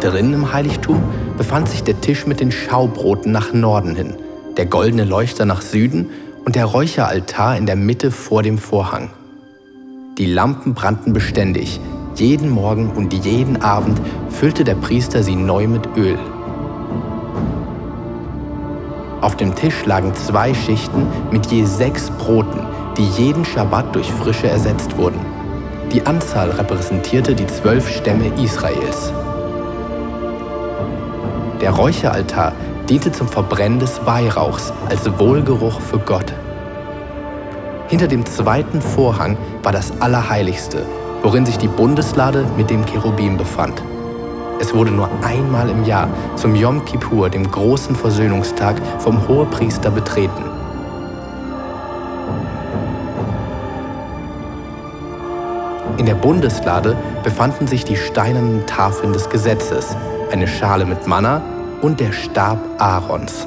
Drinnen 0.00 0.34
im 0.34 0.52
Heiligtum 0.52 1.02
befand 1.36 1.68
sich 1.68 1.82
der 1.82 2.00
Tisch 2.00 2.26
mit 2.26 2.40
den 2.40 2.52
Schaubroten 2.52 3.32
nach 3.32 3.52
Norden 3.52 3.94
hin, 3.94 4.14
der 4.56 4.66
goldene 4.66 5.04
Leuchter 5.04 5.44
nach 5.44 5.62
Süden 5.62 6.10
und 6.44 6.54
der 6.54 6.66
Räucheraltar 6.66 7.56
in 7.56 7.66
der 7.66 7.76
Mitte 7.76 8.10
vor 8.10 8.42
dem 8.42 8.58
Vorhang. 8.58 9.10
Die 10.18 10.26
Lampen 10.26 10.74
brannten 10.74 11.12
beständig, 11.12 11.80
jeden 12.14 12.50
Morgen 12.50 12.90
und 12.90 13.12
jeden 13.24 13.62
Abend 13.62 14.00
füllte 14.28 14.62
der 14.62 14.76
Priester 14.76 15.22
sie 15.22 15.34
neu 15.34 15.66
mit 15.66 15.88
Öl. 15.96 16.18
Auf 19.20 19.36
dem 19.36 19.54
Tisch 19.54 19.86
lagen 19.86 20.14
zwei 20.14 20.54
Schichten 20.54 21.06
mit 21.32 21.46
je 21.46 21.64
sechs 21.64 22.10
Broten, 22.10 22.60
die 22.96 23.06
jeden 23.20 23.44
Schabbat 23.44 23.94
durch 23.94 24.12
frische 24.12 24.48
ersetzt 24.48 24.96
wurden. 24.96 25.18
Die 25.92 26.04
Anzahl 26.06 26.50
repräsentierte 26.50 27.34
die 27.34 27.46
zwölf 27.46 27.88
Stämme 27.88 28.30
Israels. 28.40 29.12
Der 31.64 31.72
Räucheraltar 31.72 32.52
diente 32.90 33.10
zum 33.10 33.26
Verbrennen 33.26 33.78
des 33.78 34.04
Weihrauchs 34.04 34.70
als 34.90 35.10
Wohlgeruch 35.18 35.80
für 35.80 35.98
Gott. 35.98 36.30
Hinter 37.88 38.06
dem 38.06 38.26
zweiten 38.26 38.82
Vorhang 38.82 39.38
war 39.62 39.72
das 39.72 39.90
Allerheiligste, 39.98 40.84
worin 41.22 41.46
sich 41.46 41.56
die 41.56 41.68
Bundeslade 41.68 42.44
mit 42.58 42.68
dem 42.68 42.84
Cherubim 42.84 43.38
befand. 43.38 43.82
Es 44.60 44.74
wurde 44.74 44.90
nur 44.90 45.08
einmal 45.22 45.70
im 45.70 45.84
Jahr 45.84 46.10
zum 46.36 46.54
Yom 46.54 46.84
Kippur, 46.84 47.30
dem 47.30 47.50
großen 47.50 47.96
Versöhnungstag, 47.96 48.76
vom 48.98 49.26
Hohepriester 49.26 49.90
betreten. 49.90 50.44
In 55.96 56.04
der 56.04 56.14
Bundeslade 56.16 56.94
befanden 57.22 57.66
sich 57.66 57.86
die 57.86 57.96
steinernen 57.96 58.66
Tafeln 58.66 59.14
des 59.14 59.30
Gesetzes, 59.30 59.96
eine 60.30 60.46
Schale 60.46 60.84
mit 60.84 61.06
Manna 61.06 61.40
und 61.84 62.00
der 62.00 62.12
Stab 62.12 62.58
Aarons. 62.80 63.46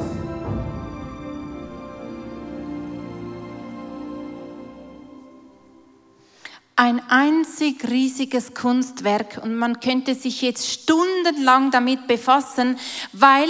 ein 6.79 7.01
einzig 7.09 7.89
riesiges 7.89 8.53
Kunstwerk 8.53 9.39
und 9.41 9.55
man 9.55 9.79
könnte 9.79 10.13
sich 10.13 10.43
jetzt 10.43 10.69
stundenlang 10.69 11.71
damit 11.71 12.05
befassen, 12.05 12.77
weil 13.13 13.49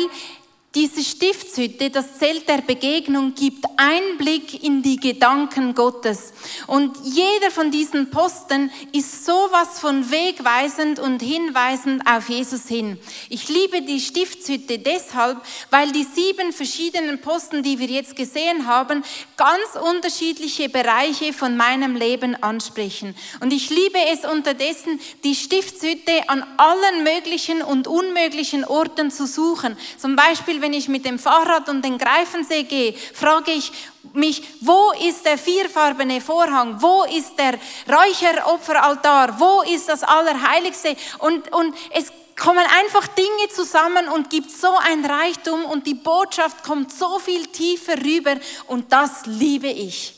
diese 0.76 1.02
Stiftshütte, 1.04 1.90
das 1.90 2.20
Zelt 2.20 2.48
der 2.48 2.62
Begegnung, 2.62 3.34
gibt 3.34 3.66
Einblick 3.78 4.64
in 4.64 4.84
die 4.84 4.98
Gedanken 4.98 5.74
Gottes. 5.74 6.34
Und 6.68 6.96
jeder 7.04 7.50
von 7.52 7.72
diesen 7.72 8.12
Posten 8.12 8.70
ist 8.92 9.26
sowas 9.26 9.80
von 9.80 10.12
wegweisend 10.12 11.00
und 11.00 11.22
hinweisend 11.22 12.04
auf 12.06 12.30
Jesus 12.30 12.68
hin. 12.68 13.00
Ich 13.30 13.48
liebe 13.48 13.82
die 13.82 14.00
Stiftshütte 14.00 14.78
deshalb, 14.78 15.42
weil 15.72 15.92
die 15.94 16.04
sieben 16.04 16.52
verschiedenen 16.52 17.22
Posten, 17.22 17.64
die 17.64 17.80
wir 17.80 17.88
jetzt 17.88 18.16
gesehen 18.16 18.68
haben, 18.68 19.04
ganz 19.38 19.84
unterschiedliche 19.90 20.70
Bereiche 20.70 21.34
von 21.34 21.58
meinem 21.58 21.96
Leben 21.96 22.36
ansprechen. 22.44 23.16
Und 23.40 23.52
ich 23.52 23.70
liebe 23.70 24.00
es 24.12 24.26
unterdessen, 24.26 25.00
die 25.24 25.34
Stiftshütte 25.34 26.28
an 26.28 26.46
allen 26.58 27.04
möglichen 27.04 27.62
und 27.62 27.88
unmöglichen 27.88 28.66
Orten 28.66 29.10
zu 29.12 29.26
suchen. 29.26 29.78
Zum 29.98 30.16
Beispiel, 30.16 30.57
wenn 30.62 30.74
ich 30.74 30.88
mit 30.88 31.06
dem 31.06 31.20
Fahrrad 31.20 31.70
um 31.70 31.82
den 31.82 31.98
Greifensee 31.98 32.64
gehe, 32.64 32.94
frage 32.94 33.52
ich 33.52 33.72
mich, 34.14 34.44
wo 34.62 34.92
ist 35.08 35.26
der 35.26 35.38
vierfarbene 35.38 36.22
Vorhang? 36.22 36.82
Wo 36.82 37.04
ist 37.04 37.38
der 37.38 37.60
Räucheropferaltar? 37.88 39.40
Wo 39.40 39.62
ist 39.62 39.90
das 39.90 40.04
Allerheiligste? 40.04 40.96
Und, 41.20 41.54
und 41.54 41.76
es 41.92 42.12
kommen 42.36 42.66
einfach 42.80 43.08
Dinge 43.08 43.50
zusammen 43.54 44.08
und 44.10 44.30
gibt 44.30 44.52
so 44.52 44.70
ein 44.84 45.04
Reichtum 45.06 45.66
und 45.66 45.88
die 45.88 45.96
Botschaft 45.96 46.64
kommt 46.64 46.94
so 46.94 47.20
viel 47.20 47.48
tiefer 47.48 47.98
rüber 47.98 48.36
und 48.68 48.92
das 48.92 49.26
liebe 49.26 49.68
ich. 49.68 50.17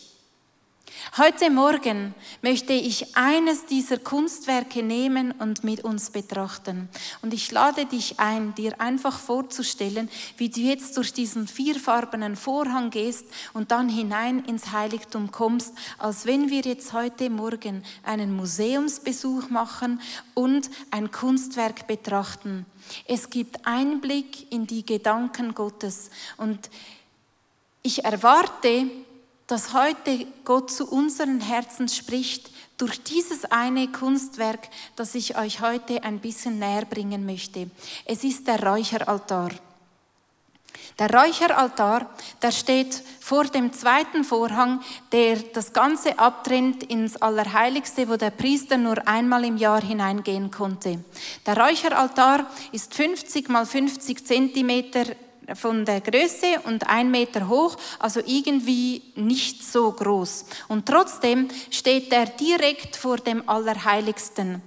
Heute 1.17 1.49
Morgen 1.49 2.13
möchte 2.43 2.71
ich 2.73 3.17
eines 3.17 3.65
dieser 3.65 3.97
Kunstwerke 3.97 4.83
nehmen 4.83 5.31
und 5.31 5.63
mit 5.63 5.83
uns 5.83 6.11
betrachten. 6.11 6.87
Und 7.23 7.33
ich 7.33 7.51
lade 7.51 7.87
dich 7.87 8.19
ein, 8.19 8.53
dir 8.53 8.79
einfach 8.79 9.17
vorzustellen, 9.17 10.07
wie 10.37 10.49
du 10.49 10.61
jetzt 10.61 10.95
durch 10.97 11.11
diesen 11.11 11.47
vierfarbenen 11.47 12.35
Vorhang 12.35 12.91
gehst 12.91 13.25
und 13.53 13.71
dann 13.71 13.89
hinein 13.89 14.45
ins 14.45 14.71
Heiligtum 14.71 15.31
kommst, 15.31 15.73
als 15.97 16.27
wenn 16.27 16.51
wir 16.51 16.61
jetzt 16.61 16.93
heute 16.93 17.31
Morgen 17.31 17.83
einen 18.03 18.35
Museumsbesuch 18.35 19.49
machen 19.49 20.01
und 20.35 20.69
ein 20.91 21.09
Kunstwerk 21.09 21.87
betrachten. 21.87 22.67
Es 23.05 23.31
gibt 23.31 23.65
Einblick 23.65 24.51
in 24.51 24.67
die 24.67 24.85
Gedanken 24.85 25.55
Gottes 25.55 26.11
und 26.37 26.69
ich 27.81 28.05
erwarte, 28.05 28.85
dass 29.49 29.73
heute 29.73 30.27
Gott 30.45 30.69
zu 30.69 30.85
unseren 30.85 31.41
Herzen 31.41 31.89
spricht 31.89 32.51
durch 32.77 33.03
dieses 33.03 33.45
eine 33.45 33.87
Kunstwerk, 33.87 34.69
das 34.95 35.15
ich 35.15 35.37
euch 35.37 35.59
heute 35.59 36.03
ein 36.03 36.19
bisschen 36.19 36.59
näher 36.59 36.85
bringen 36.85 37.25
möchte. 37.25 37.69
Es 38.05 38.23
ist 38.23 38.47
der 38.47 38.61
Räucheraltar. 38.63 39.49
Der 40.99 41.11
Räucheraltar, 41.11 42.11
der 42.43 42.51
steht 42.51 43.01
vor 43.19 43.45
dem 43.45 43.73
zweiten 43.73 44.23
Vorhang, 44.23 44.81
der 45.11 45.37
das 45.37 45.73
Ganze 45.73 46.19
abtrennt 46.19 46.83
ins 46.83 47.17
Allerheiligste, 47.19 48.07
wo 48.07 48.17
der 48.17 48.29
Priester 48.29 48.77
nur 48.77 49.07
einmal 49.07 49.45
im 49.45 49.57
Jahr 49.57 49.81
hineingehen 49.81 50.51
konnte. 50.51 51.03
Der 51.47 51.57
Räucheraltar 51.57 52.45
ist 52.71 52.93
50 52.93 53.49
mal 53.49 53.65
50 53.65 54.27
Zentimeter 54.27 55.05
von 55.55 55.85
der 55.85 56.01
Größe 56.01 56.61
und 56.65 56.87
ein 56.87 57.11
Meter 57.11 57.47
hoch, 57.47 57.75
also 57.99 58.21
irgendwie 58.25 59.01
nicht 59.15 59.63
so 59.63 59.91
groß. 59.91 60.45
Und 60.67 60.85
trotzdem 60.85 61.49
steht 61.69 62.11
er 62.11 62.25
direkt 62.25 62.95
vor 62.95 63.17
dem 63.17 63.47
Allerheiligsten. 63.47 64.61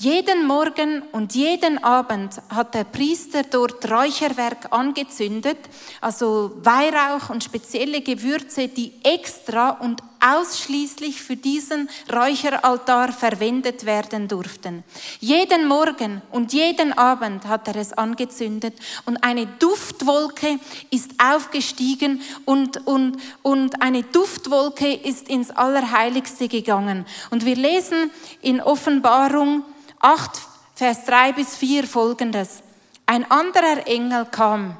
Jeden 0.00 0.46
Morgen 0.46 1.02
und 1.10 1.34
jeden 1.34 1.82
Abend 1.82 2.40
hat 2.50 2.72
der 2.72 2.84
Priester 2.84 3.42
dort 3.42 3.90
Räucherwerk 3.90 4.72
angezündet, 4.72 5.58
also 6.00 6.52
Weihrauch 6.62 7.30
und 7.30 7.42
spezielle 7.42 8.00
Gewürze, 8.00 8.68
die 8.68 8.92
extra 9.02 9.70
und 9.70 10.00
ausschließlich 10.20 11.20
für 11.20 11.34
diesen 11.34 11.88
Räucheraltar 12.12 13.10
verwendet 13.10 13.86
werden 13.86 14.28
durften. 14.28 14.84
Jeden 15.18 15.66
Morgen 15.66 16.22
und 16.30 16.52
jeden 16.52 16.92
Abend 16.92 17.48
hat 17.48 17.66
er 17.66 17.74
es 17.74 17.92
angezündet 17.92 18.74
und 19.04 19.16
eine 19.24 19.46
Duftwolke 19.46 20.60
ist 20.92 21.10
aufgestiegen 21.20 22.20
und, 22.44 22.86
und, 22.86 23.16
und 23.42 23.82
eine 23.82 24.04
Duftwolke 24.04 24.94
ist 24.94 25.28
ins 25.28 25.50
Allerheiligste 25.50 26.46
gegangen. 26.46 27.04
Und 27.30 27.44
wir 27.44 27.56
lesen 27.56 28.12
in 28.42 28.60
Offenbarung, 28.60 29.64
8, 30.00 30.30
Vers 30.74 31.04
3 31.06 31.32
bis 31.32 31.56
4 31.56 31.86
folgendes. 31.86 32.62
Ein 33.06 33.28
anderer 33.30 33.86
Engel 33.86 34.26
kam. 34.26 34.76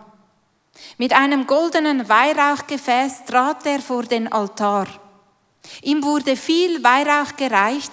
Mit 0.96 1.12
einem 1.12 1.46
goldenen 1.46 2.09
Weihrauchgefäß 2.09 3.24
trat 3.24 3.66
er 3.66 3.81
vor 3.81 4.04
den 4.04 4.31
Altar. 4.33 4.87
Ihm 5.83 6.04
wurde 6.04 6.37
viel 6.37 6.83
Weihrauch 6.85 7.37
gereicht. 7.37 7.90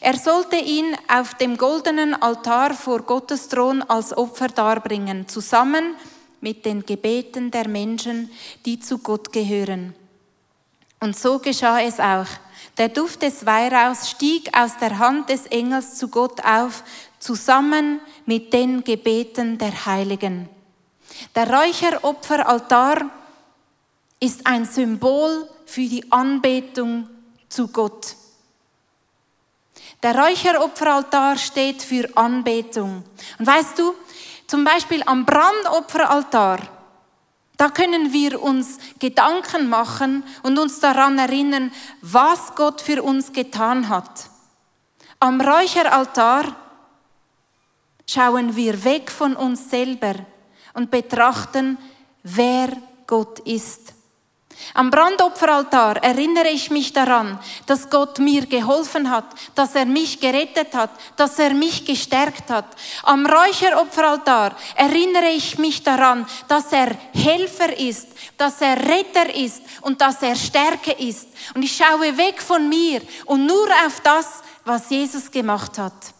Er 0.00 0.16
sollte 0.16 0.56
ihn 0.56 0.96
auf 1.08 1.34
dem 1.34 1.56
goldenen 1.56 2.14
Altar 2.14 2.74
vor 2.74 3.02
Gottes 3.02 3.48
Thron 3.48 3.82
als 3.82 4.16
Opfer 4.16 4.48
darbringen, 4.48 5.26
zusammen 5.26 5.96
mit 6.40 6.64
den 6.64 6.86
Gebeten 6.86 7.50
der 7.50 7.68
Menschen, 7.68 8.30
die 8.64 8.78
zu 8.78 8.98
Gott 8.98 9.32
gehören. 9.32 9.94
Und 11.00 11.16
so 11.18 11.38
geschah 11.38 11.80
es 11.80 11.98
auch. 11.98 12.26
Der 12.78 12.88
Duft 12.88 13.22
des 13.22 13.44
Weihrauchs 13.44 14.08
stieg 14.10 14.56
aus 14.56 14.76
der 14.78 14.98
Hand 14.98 15.28
des 15.30 15.46
Engels 15.46 15.96
zu 15.96 16.08
Gott 16.08 16.44
auf, 16.44 16.84
zusammen 17.18 18.00
mit 18.24 18.52
den 18.52 18.84
Gebeten 18.84 19.58
der 19.58 19.86
Heiligen. 19.86 20.48
Der 21.34 21.50
Räucheropferaltar 21.50 23.10
ist 24.20 24.46
ein 24.46 24.64
Symbol 24.64 25.48
für 25.66 25.80
die 25.80 26.10
Anbetung 26.12 27.08
zu 27.48 27.66
Gott. 27.68 28.14
Der 30.02 30.16
Räucheropferaltar 30.16 31.36
steht 31.36 31.82
für 31.82 32.08
Anbetung. 32.16 33.02
Und 33.38 33.46
weißt 33.46 33.76
du, 33.78 33.94
zum 34.46 34.62
Beispiel 34.62 35.02
am 35.04 35.26
Brandopferaltar, 35.26 36.60
Da 37.58 37.68
können 37.68 38.12
wir 38.12 38.40
uns 38.40 38.78
Gedanken 39.00 39.68
machen 39.68 40.22
und 40.44 40.58
uns 40.58 40.78
daran 40.78 41.18
erinnern, 41.18 41.72
was 42.00 42.54
Gott 42.54 42.80
für 42.80 43.02
uns 43.02 43.32
getan 43.32 43.88
hat. 43.88 44.30
Am 45.18 45.40
Räucheraltar 45.40 46.54
schauen 48.08 48.54
wir 48.54 48.84
weg 48.84 49.10
von 49.10 49.34
uns 49.34 49.68
selber 49.68 50.14
und 50.72 50.92
betrachten, 50.92 51.76
wer 52.22 52.70
Gott 53.08 53.40
ist. 53.40 53.92
Am 54.74 54.90
Brandopferaltar 54.90 56.02
erinnere 56.02 56.48
ich 56.48 56.70
mich 56.70 56.92
daran, 56.92 57.38
dass 57.66 57.88
Gott 57.90 58.18
mir 58.18 58.46
geholfen 58.46 59.10
hat, 59.10 59.24
dass 59.54 59.74
er 59.74 59.86
mich 59.86 60.20
gerettet 60.20 60.74
hat, 60.74 60.90
dass 61.16 61.38
er 61.38 61.54
mich 61.54 61.84
gestärkt 61.84 62.50
hat. 62.50 62.66
Am 63.02 63.26
Räucheropferaltar 63.26 64.54
erinnere 64.76 65.30
ich 65.30 65.58
mich 65.58 65.82
daran, 65.82 66.26
dass 66.48 66.72
er 66.72 66.96
Helfer 67.14 67.78
ist, 67.78 68.08
dass 68.36 68.60
er 68.60 68.76
Retter 68.76 69.34
ist 69.34 69.62
und 69.80 70.00
dass 70.00 70.22
er 70.22 70.36
Stärke 70.36 70.92
ist. 70.92 71.28
Und 71.54 71.62
ich 71.62 71.76
schaue 71.76 72.16
weg 72.16 72.40
von 72.42 72.68
mir 72.68 73.00
und 73.26 73.46
nur 73.46 73.68
auf 73.86 74.00
das, 74.02 74.42
was 74.64 74.90
Jesus 74.90 75.30
gemacht 75.30 75.78
hat. 75.78 76.17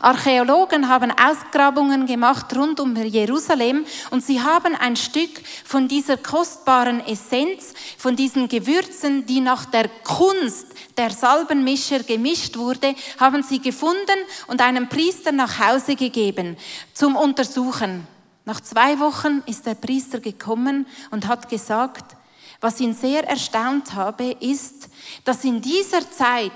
Archäologen 0.00 0.88
haben 0.88 1.10
Ausgrabungen 1.10 2.06
gemacht 2.06 2.54
rund 2.54 2.80
um 2.80 2.94
Jerusalem 2.96 3.86
und 4.10 4.24
sie 4.24 4.40
haben 4.40 4.74
ein 4.74 4.96
Stück 4.96 5.30
von 5.64 5.88
dieser 5.88 6.16
kostbaren 6.16 7.00
Essenz, 7.06 7.72
von 7.96 8.14
diesen 8.14 8.48
Gewürzen, 8.48 9.24
die 9.26 9.40
nach 9.40 9.64
der 9.64 9.88
Kunst 10.04 10.66
der 10.96 11.10
Salbenmischer 11.10 12.00
gemischt 12.00 12.56
wurde, 12.56 12.94
haben 13.18 13.42
sie 13.42 13.60
gefunden 13.60 14.18
und 14.46 14.60
einem 14.60 14.88
Priester 14.88 15.32
nach 15.32 15.58
Hause 15.58 15.96
gegeben 15.96 16.56
zum 16.92 17.16
Untersuchen. 17.16 18.06
Nach 18.44 18.60
zwei 18.60 18.98
Wochen 19.00 19.42
ist 19.46 19.66
der 19.66 19.74
Priester 19.74 20.20
gekommen 20.20 20.86
und 21.10 21.26
hat 21.26 21.48
gesagt, 21.48 22.16
was 22.60 22.80
ihn 22.80 22.94
sehr 22.94 23.26
erstaunt 23.28 23.94
habe, 23.94 24.36
ist, 24.40 24.88
dass 25.24 25.44
in 25.44 25.60
dieser 25.60 26.10
Zeit 26.10 26.52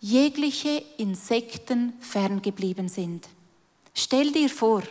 jegliche 0.00 0.82
Insekten 0.98 1.94
ferngeblieben 2.00 2.88
sind. 2.88 3.28
Stell 3.94 4.32
dir 4.32 4.50
vor, 4.50 4.82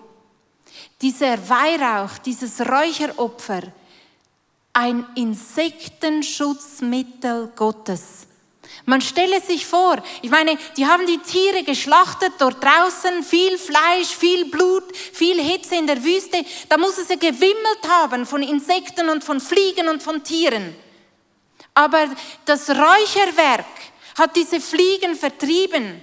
dieser 1.02 1.50
Weihrauch, 1.50 2.18
dieses 2.20 2.62
Räucheropfer, 2.62 3.64
ein 4.74 5.06
Insektenschutzmittel 5.16 7.52
Gottes. 7.56 8.28
Man 8.86 9.02
stelle 9.02 9.40
sich 9.40 9.66
vor, 9.66 9.98
ich 10.22 10.30
meine, 10.30 10.58
die 10.76 10.86
haben 10.86 11.06
die 11.06 11.20
Tiere 11.20 11.64
geschlachtet 11.64 12.34
dort 12.40 12.64
draußen, 12.64 13.24
viel 13.24 13.58
Fleisch, 13.58 14.10
viel 14.10 14.46
Blut, 14.46 14.96
viel 14.96 15.42
Hitze 15.42 15.76
in 15.76 15.88
der 15.88 16.04
Wüste. 16.04 16.44
Da 16.70 16.78
muss 16.78 16.98
es 16.98 17.10
ja 17.10 17.16
gewimmelt 17.16 17.88
haben 17.88 18.26
von 18.26 18.42
Insekten 18.42 19.10
und 19.10 19.24
von 19.24 19.40
Fliegen 19.40 19.90
und 19.90 20.02
von 20.02 20.24
Tieren. 20.24 20.76
Aber 21.74 22.10
das 22.46 22.70
Räucherwerk, 22.70 23.66
hat 24.18 24.36
diese 24.36 24.60
Fliegen 24.60 25.16
vertrieben. 25.16 26.02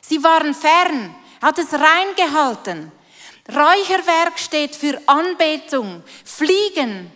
Sie 0.00 0.22
waren 0.22 0.54
fern, 0.54 1.14
hat 1.42 1.58
es 1.58 1.72
reingehalten. 1.72 2.92
Räucherwerk 3.48 4.38
steht 4.38 4.74
für 4.74 5.00
Anbetung. 5.06 6.02
Fliegen 6.24 7.12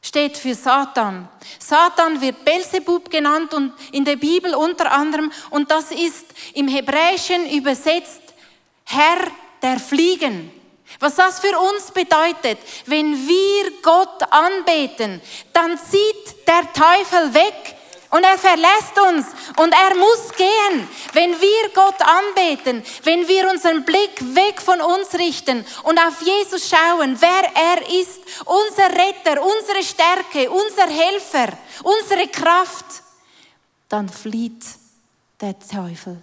steht 0.00 0.36
für 0.36 0.54
Satan. 0.54 1.28
Satan 1.58 2.20
wird 2.20 2.44
Belzebub 2.44 3.10
genannt 3.10 3.54
und 3.54 3.72
in 3.92 4.04
der 4.04 4.16
Bibel 4.16 4.54
unter 4.54 4.92
anderem 4.92 5.32
und 5.50 5.70
das 5.70 5.90
ist 5.90 6.26
im 6.52 6.68
Hebräischen 6.68 7.50
übersetzt 7.50 8.22
Herr 8.84 9.18
der 9.62 9.80
Fliegen. 9.80 10.50
Was 11.00 11.16
das 11.16 11.40
für 11.40 11.58
uns 11.58 11.90
bedeutet, 11.90 12.58
wenn 12.86 13.26
wir 13.26 13.72
Gott 13.82 14.22
anbeten, 14.30 15.20
dann 15.52 15.78
zieht 15.78 16.46
der 16.46 16.72
Teufel 16.72 17.34
weg, 17.34 17.76
und 18.14 18.22
er 18.22 18.38
verlässt 18.38 18.96
uns 19.08 19.26
und 19.56 19.74
er 19.74 19.96
muss 19.96 20.30
gehen. 20.36 20.88
Wenn 21.14 21.32
wir 21.32 21.68
Gott 21.74 22.00
anbeten, 22.00 22.84
wenn 23.02 23.26
wir 23.26 23.50
unseren 23.50 23.84
Blick 23.84 24.36
weg 24.36 24.62
von 24.62 24.80
uns 24.80 25.14
richten 25.14 25.66
und 25.82 25.98
auf 25.98 26.22
Jesus 26.22 26.68
schauen, 26.68 27.16
wer 27.20 27.42
er 27.56 28.00
ist, 28.00 28.20
unser 28.44 28.88
Retter, 28.90 29.42
unsere 29.42 29.82
Stärke, 29.82 30.48
unser 30.48 30.86
Helfer, 30.86 31.58
unsere 31.82 32.28
Kraft, 32.28 32.86
dann 33.88 34.08
flieht 34.08 34.64
der 35.40 35.58
Teufel. 35.58 36.22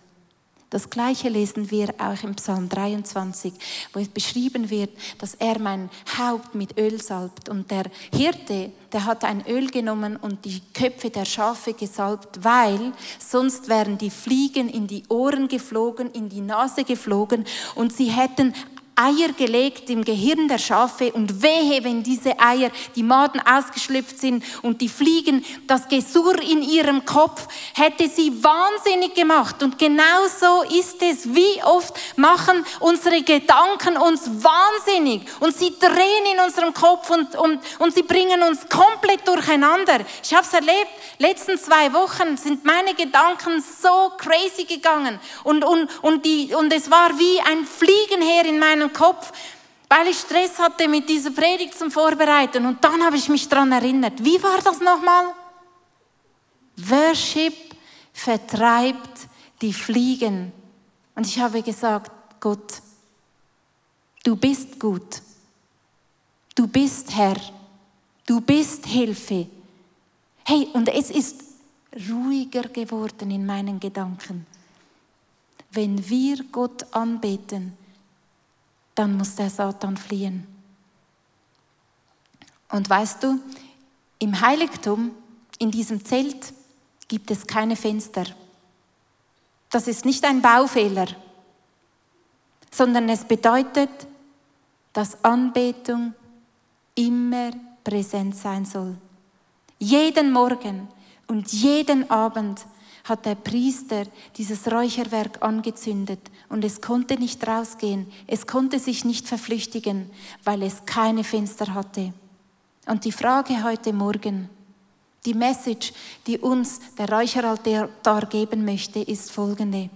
Das 0.72 0.90
gleiche 0.90 1.28
lesen 1.28 1.70
wir 1.70 1.94
auch 1.98 2.24
im 2.24 2.36
Psalm 2.36 2.70
23, 2.70 3.52
wo 3.92 4.00
es 4.00 4.08
beschrieben 4.08 4.70
wird, 4.70 4.90
dass 5.18 5.36
er 5.36 5.60
mein 5.60 5.90
Haupt 6.18 6.56
mit 6.56 6.80
Öl 6.80 7.02
salbt. 7.02 7.50
Und 7.50 7.70
der 7.70 7.84
Hirte, 8.16 8.72
der 8.94 9.04
hat 9.04 9.26
ein 9.26 9.46
Öl 9.48 9.68
genommen 9.70 10.16
und 10.16 10.46
die 10.46 10.62
Köpfe 10.74 11.10
der 11.10 11.26
Schafe 11.26 11.74
gesalbt, 11.74 12.46
weil 12.46 12.94
sonst 13.20 13.68
wären 13.68 13.98
die 13.98 14.10
Fliegen 14.10 14.70
in 14.70 14.88
die 14.88 15.04
Ohren 15.10 15.50
geflogen, 15.50 16.10
in 16.12 16.30
die 16.30 16.40
Nase 16.40 16.86
geflogen 16.86 17.46
und 17.76 17.92
sie 17.92 18.10
hätten 18.10 18.54
Eier 18.96 19.34
gelegt 19.38 19.90
im 19.90 20.04
Gehirn 20.04 20.48
der 20.48 20.58
Schafe 20.58 21.12
und 21.12 21.42
wehe, 21.42 21.84
wenn 21.84 22.04
diese 22.04 22.40
Eier, 22.40 22.70
die 22.96 23.04
Maden 23.04 23.42
ausgeschlüpft 23.42 24.20
sind 24.20 24.44
und 24.62 24.82
die 24.82 24.90
Fliegen, 24.90 25.44
das 25.66 25.88
Gesurr 25.88 26.42
in 26.42 26.62
ihrem 26.62 27.06
Kopf, 27.06 27.48
hätte 27.74 28.08
sie 28.10 28.44
wahnsinnig 28.44 29.16
gemacht. 29.16 29.64
Und 29.64 29.80
genau 29.80 30.28
so 30.40 30.64
ist 30.78 31.02
es. 31.02 31.34
Wie 31.34 31.64
oft 31.64 31.96
machen 32.18 32.66
unsere 32.80 33.22
Gedanken 33.24 33.98
uns 33.98 34.30
wahnsinnig 34.44 35.22
und 35.40 35.56
sie 35.56 35.74
drehen 35.80 36.26
in 36.34 36.40
unserem 36.40 36.74
Kopf 36.74 37.10
und, 37.10 37.36
und, 37.36 37.60
und 37.80 37.94
sie 37.94 38.04
bringen 38.04 38.44
uns 38.44 38.68
komplett 38.70 39.28
durcheinander. 39.28 40.00
Ich 40.24 40.34
habe 40.34 40.46
es 40.46 40.54
erlebt, 40.54 40.90
letzten 41.18 41.58
zwei 41.58 41.94
Wochen 41.94 42.38
sind 42.38 42.66
meine 42.66 42.94
Gedanken 42.94 43.62
so 43.62 44.12
crazy 44.18 44.66
gegangen 44.66 45.20
und, 45.44 45.64
und, 45.64 45.90
und, 46.02 46.26
die, 46.26 46.54
und 46.54 46.74
es 46.74 46.92
war 46.92 47.18
wie 47.18 47.40
ein 47.42 47.66
Fliegenheer 47.66 48.46
in 48.46 48.60
meinem 48.82 48.94
Kopf, 48.94 49.32
weil 49.90 50.08
ich 50.08 50.20
Stress 50.20 50.58
hatte 50.58 50.88
mit 50.88 51.08
dieser 51.08 51.32
Predigt 51.32 51.78
zum 51.78 51.92
Vorbereiten. 51.92 52.66
Und 52.66 52.84
dann 52.84 53.04
habe 53.04 53.18
ich 53.18 53.28
mich 53.30 53.48
daran 53.48 53.72
erinnert. 53.72 54.24
Wie 54.24 54.42
war 54.42 54.60
das 54.64 54.80
nochmal? 54.80 55.34
Worship 56.78 57.54
vertreibt 58.14 59.28
die 59.62 59.74
Fliegen. 59.74 60.52
Und 61.16 61.28
ich 61.28 61.38
habe 61.40 61.62
gesagt, 61.62 62.12
Gott, 62.40 62.82
du 64.24 64.36
bist 64.36 64.80
gut. 64.80 65.22
Du 66.56 66.68
bist 66.68 67.14
Herr. 67.16 67.38
Du 68.26 68.40
bist 68.40 68.86
Hilfe. 68.86 69.48
Hey, 70.46 70.70
und 70.74 70.88
es 70.88 71.12
ist 71.12 71.44
ruhiger 72.10 72.64
geworden 72.64 73.30
in 73.30 73.46
meinen 73.46 73.80
Gedanken. 73.80 74.46
Wenn 75.72 76.10
wir 76.10 76.44
Gott 76.52 76.86
anbeten, 76.94 77.78
dann 78.96 79.18
muss 79.18 79.36
der 79.36 79.50
Satan 79.50 79.98
fliehen. 79.98 80.48
Und 82.70 82.90
weißt 82.90 83.24
du, 83.24 83.40
im 84.20 84.40
Heiligtum, 84.40 85.12
in 85.60 85.72
diesem 85.72 86.04
Zelt, 86.06 86.54
gibt 87.08 87.32
es 87.32 87.46
keine 87.46 87.76
Fenster. 87.76 88.26
Das 89.70 89.88
ist 89.88 90.06
nicht 90.06 90.24
ein 90.26 90.42
Baufehler, 90.42 91.08
sondern 92.72 93.10
es 93.10 93.24
bedeutet, 93.26 93.90
dass 94.94 95.24
Anbetung 95.24 96.14
immer 96.96 97.52
präsent 97.84 98.36
sein 98.36 98.66
soll. 98.66 98.96
Jeden 99.80 100.32
Morgen 100.32 100.88
und 101.28 101.52
jeden 101.52 102.10
Abend 102.10 102.66
hat 103.04 103.26
der 103.26 103.36
Priester 103.36 104.06
dieses 104.38 104.72
Räucherwerk 104.72 105.42
angezündet 105.42 106.20
und 106.50 106.64
es 106.64 106.82
konnte 106.82 107.16
nicht 107.16 107.46
rausgehen, 107.48 108.08
es 108.28 108.48
konnte 108.48 108.80
sich 108.80 109.06
nicht 109.06 109.28
verflüchtigen, 109.28 110.10
weil 110.44 110.64
es 110.64 110.86
keine 110.86 111.24
Fenster 111.24 111.74
hatte. 111.74 112.14
Und 112.88 113.06
die 113.06 113.12
Frage 113.12 113.64
heute 113.64 113.94
Morgen, 113.94 114.50
die 115.26 115.34
Message, 115.34 115.94
die 116.26 116.40
uns 116.40 116.80
der 116.98 117.10
Räucheraltar 117.10 118.26
geben 118.26 118.66
möchte, 118.66 119.00
ist 119.00 119.32
folgende. 119.32 119.90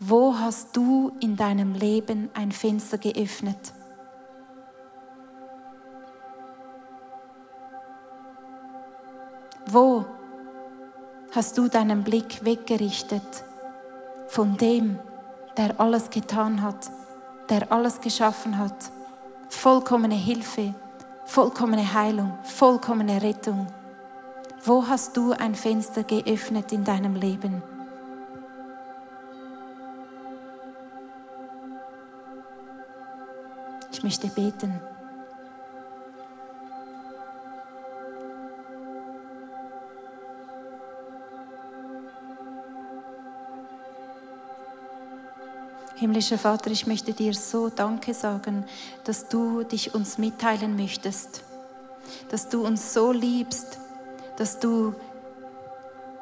Wo 0.00 0.38
hast 0.38 0.76
du 0.76 1.12
in 1.20 1.36
deinem 1.36 1.74
Leben 1.74 2.28
ein 2.34 2.52
Fenster 2.52 2.98
geöffnet? 2.98 3.72
Wo 9.66 10.04
hast 11.34 11.58
du 11.58 11.68
deinen 11.68 12.04
Blick 12.04 12.44
weggerichtet 12.44 13.44
von 14.28 14.56
dem, 14.56 14.98
der 15.56 15.78
alles 15.80 16.10
getan 16.10 16.62
hat, 16.62 16.90
der 17.48 17.70
alles 17.72 18.00
geschaffen 18.00 18.58
hat. 18.58 18.90
Vollkommene 19.48 20.14
Hilfe, 20.14 20.74
vollkommene 21.24 21.92
Heilung, 21.92 22.38
vollkommene 22.44 23.22
Rettung. 23.22 23.66
Wo 24.64 24.86
hast 24.86 25.16
du 25.16 25.32
ein 25.32 25.54
Fenster 25.54 26.02
geöffnet 26.02 26.72
in 26.72 26.84
deinem 26.84 27.14
Leben? 27.14 27.62
Ich 33.90 34.02
möchte 34.02 34.28
beten. 34.28 34.80
Himmlischer 45.98 46.38
Vater, 46.38 46.70
ich 46.70 46.86
möchte 46.86 47.12
dir 47.12 47.34
so 47.34 47.70
Danke 47.70 48.14
sagen, 48.14 48.64
dass 49.02 49.28
du 49.28 49.64
dich 49.64 49.96
uns 49.96 50.16
mitteilen 50.16 50.76
möchtest, 50.76 51.42
dass 52.28 52.48
du 52.48 52.64
uns 52.64 52.94
so 52.94 53.10
liebst, 53.10 53.80
dass 54.36 54.60
du 54.60 54.94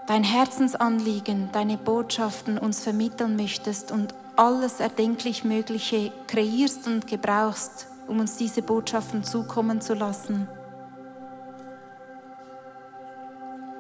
dein 0.07 0.25
Herzensanliegen, 0.25 1.51
deine 1.53 1.77
Botschaften 1.77 2.57
uns 2.57 2.81
vermitteln 2.81 3.37
möchtest 3.37 3.93
und 3.93 4.15
alles 4.37 4.81
erdenklich 4.81 5.45
Mögliche 5.45 6.11
kreierst 6.27 6.87
und 6.87 7.07
gebrauchst, 7.07 7.89
um 8.09 8.19
uns 8.21 8.39
diese 8.39 8.63
Botschaften 8.63 9.25
zukommen 9.25 9.83
zu 9.83 9.93
lassen. 9.93 10.49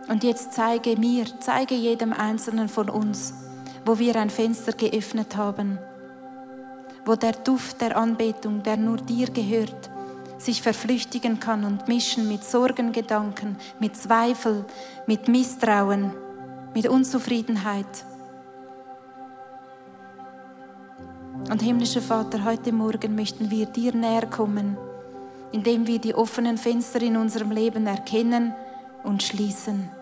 Und 0.08 0.24
jetzt 0.24 0.52
zeige 0.52 0.98
mir, 0.98 1.24
zeige 1.40 1.74
jedem 1.74 2.12
Einzelnen 2.12 2.68
von 2.68 2.90
uns, 2.90 3.32
wo 3.86 3.98
wir 4.00 4.16
ein 4.16 4.30
Fenster 4.30 4.72
geöffnet 4.72 5.36
haben, 5.36 5.78
wo 7.04 7.14
der 7.14 7.32
Duft 7.32 7.80
der 7.80 7.96
Anbetung, 7.96 8.64
der 8.64 8.76
nur 8.76 8.96
dir 8.96 9.30
gehört, 9.30 9.90
sich 10.38 10.60
verflüchtigen 10.60 11.38
kann 11.38 11.64
und 11.64 11.86
mischen 11.86 12.28
mit 12.28 12.44
Sorgengedanken, 12.44 13.56
mit 13.78 13.96
Zweifel, 13.96 14.64
mit 15.06 15.28
Misstrauen, 15.28 16.12
mit 16.74 16.88
Unzufriedenheit. 16.88 17.86
Und 21.48 21.62
himmlischer 21.62 22.02
Vater, 22.02 22.44
heute 22.44 22.72
Morgen 22.72 23.14
möchten 23.14 23.52
wir 23.52 23.66
dir 23.66 23.94
näher 23.94 24.26
kommen, 24.26 24.76
indem 25.52 25.86
wir 25.86 26.00
die 26.00 26.14
offenen 26.14 26.58
Fenster 26.58 27.00
in 27.00 27.16
unserem 27.16 27.52
Leben 27.52 27.86
erkennen 27.86 28.52
und 29.04 29.22
schließen. 29.22 29.95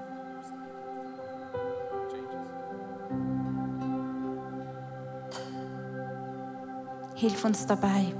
Hilf 7.14 7.44
uns 7.44 7.66
dabei. 7.66 8.12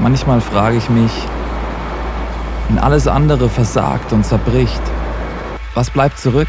Manchmal 0.00 0.40
frage 0.40 0.78
ich 0.78 0.88
mich, 0.88 1.12
wenn 2.68 2.78
alles 2.78 3.06
andere 3.06 3.48
versagt 3.48 4.12
und 4.12 4.24
zerbricht, 4.24 4.82
was 5.74 5.90
bleibt 5.90 6.18
zurück? 6.18 6.48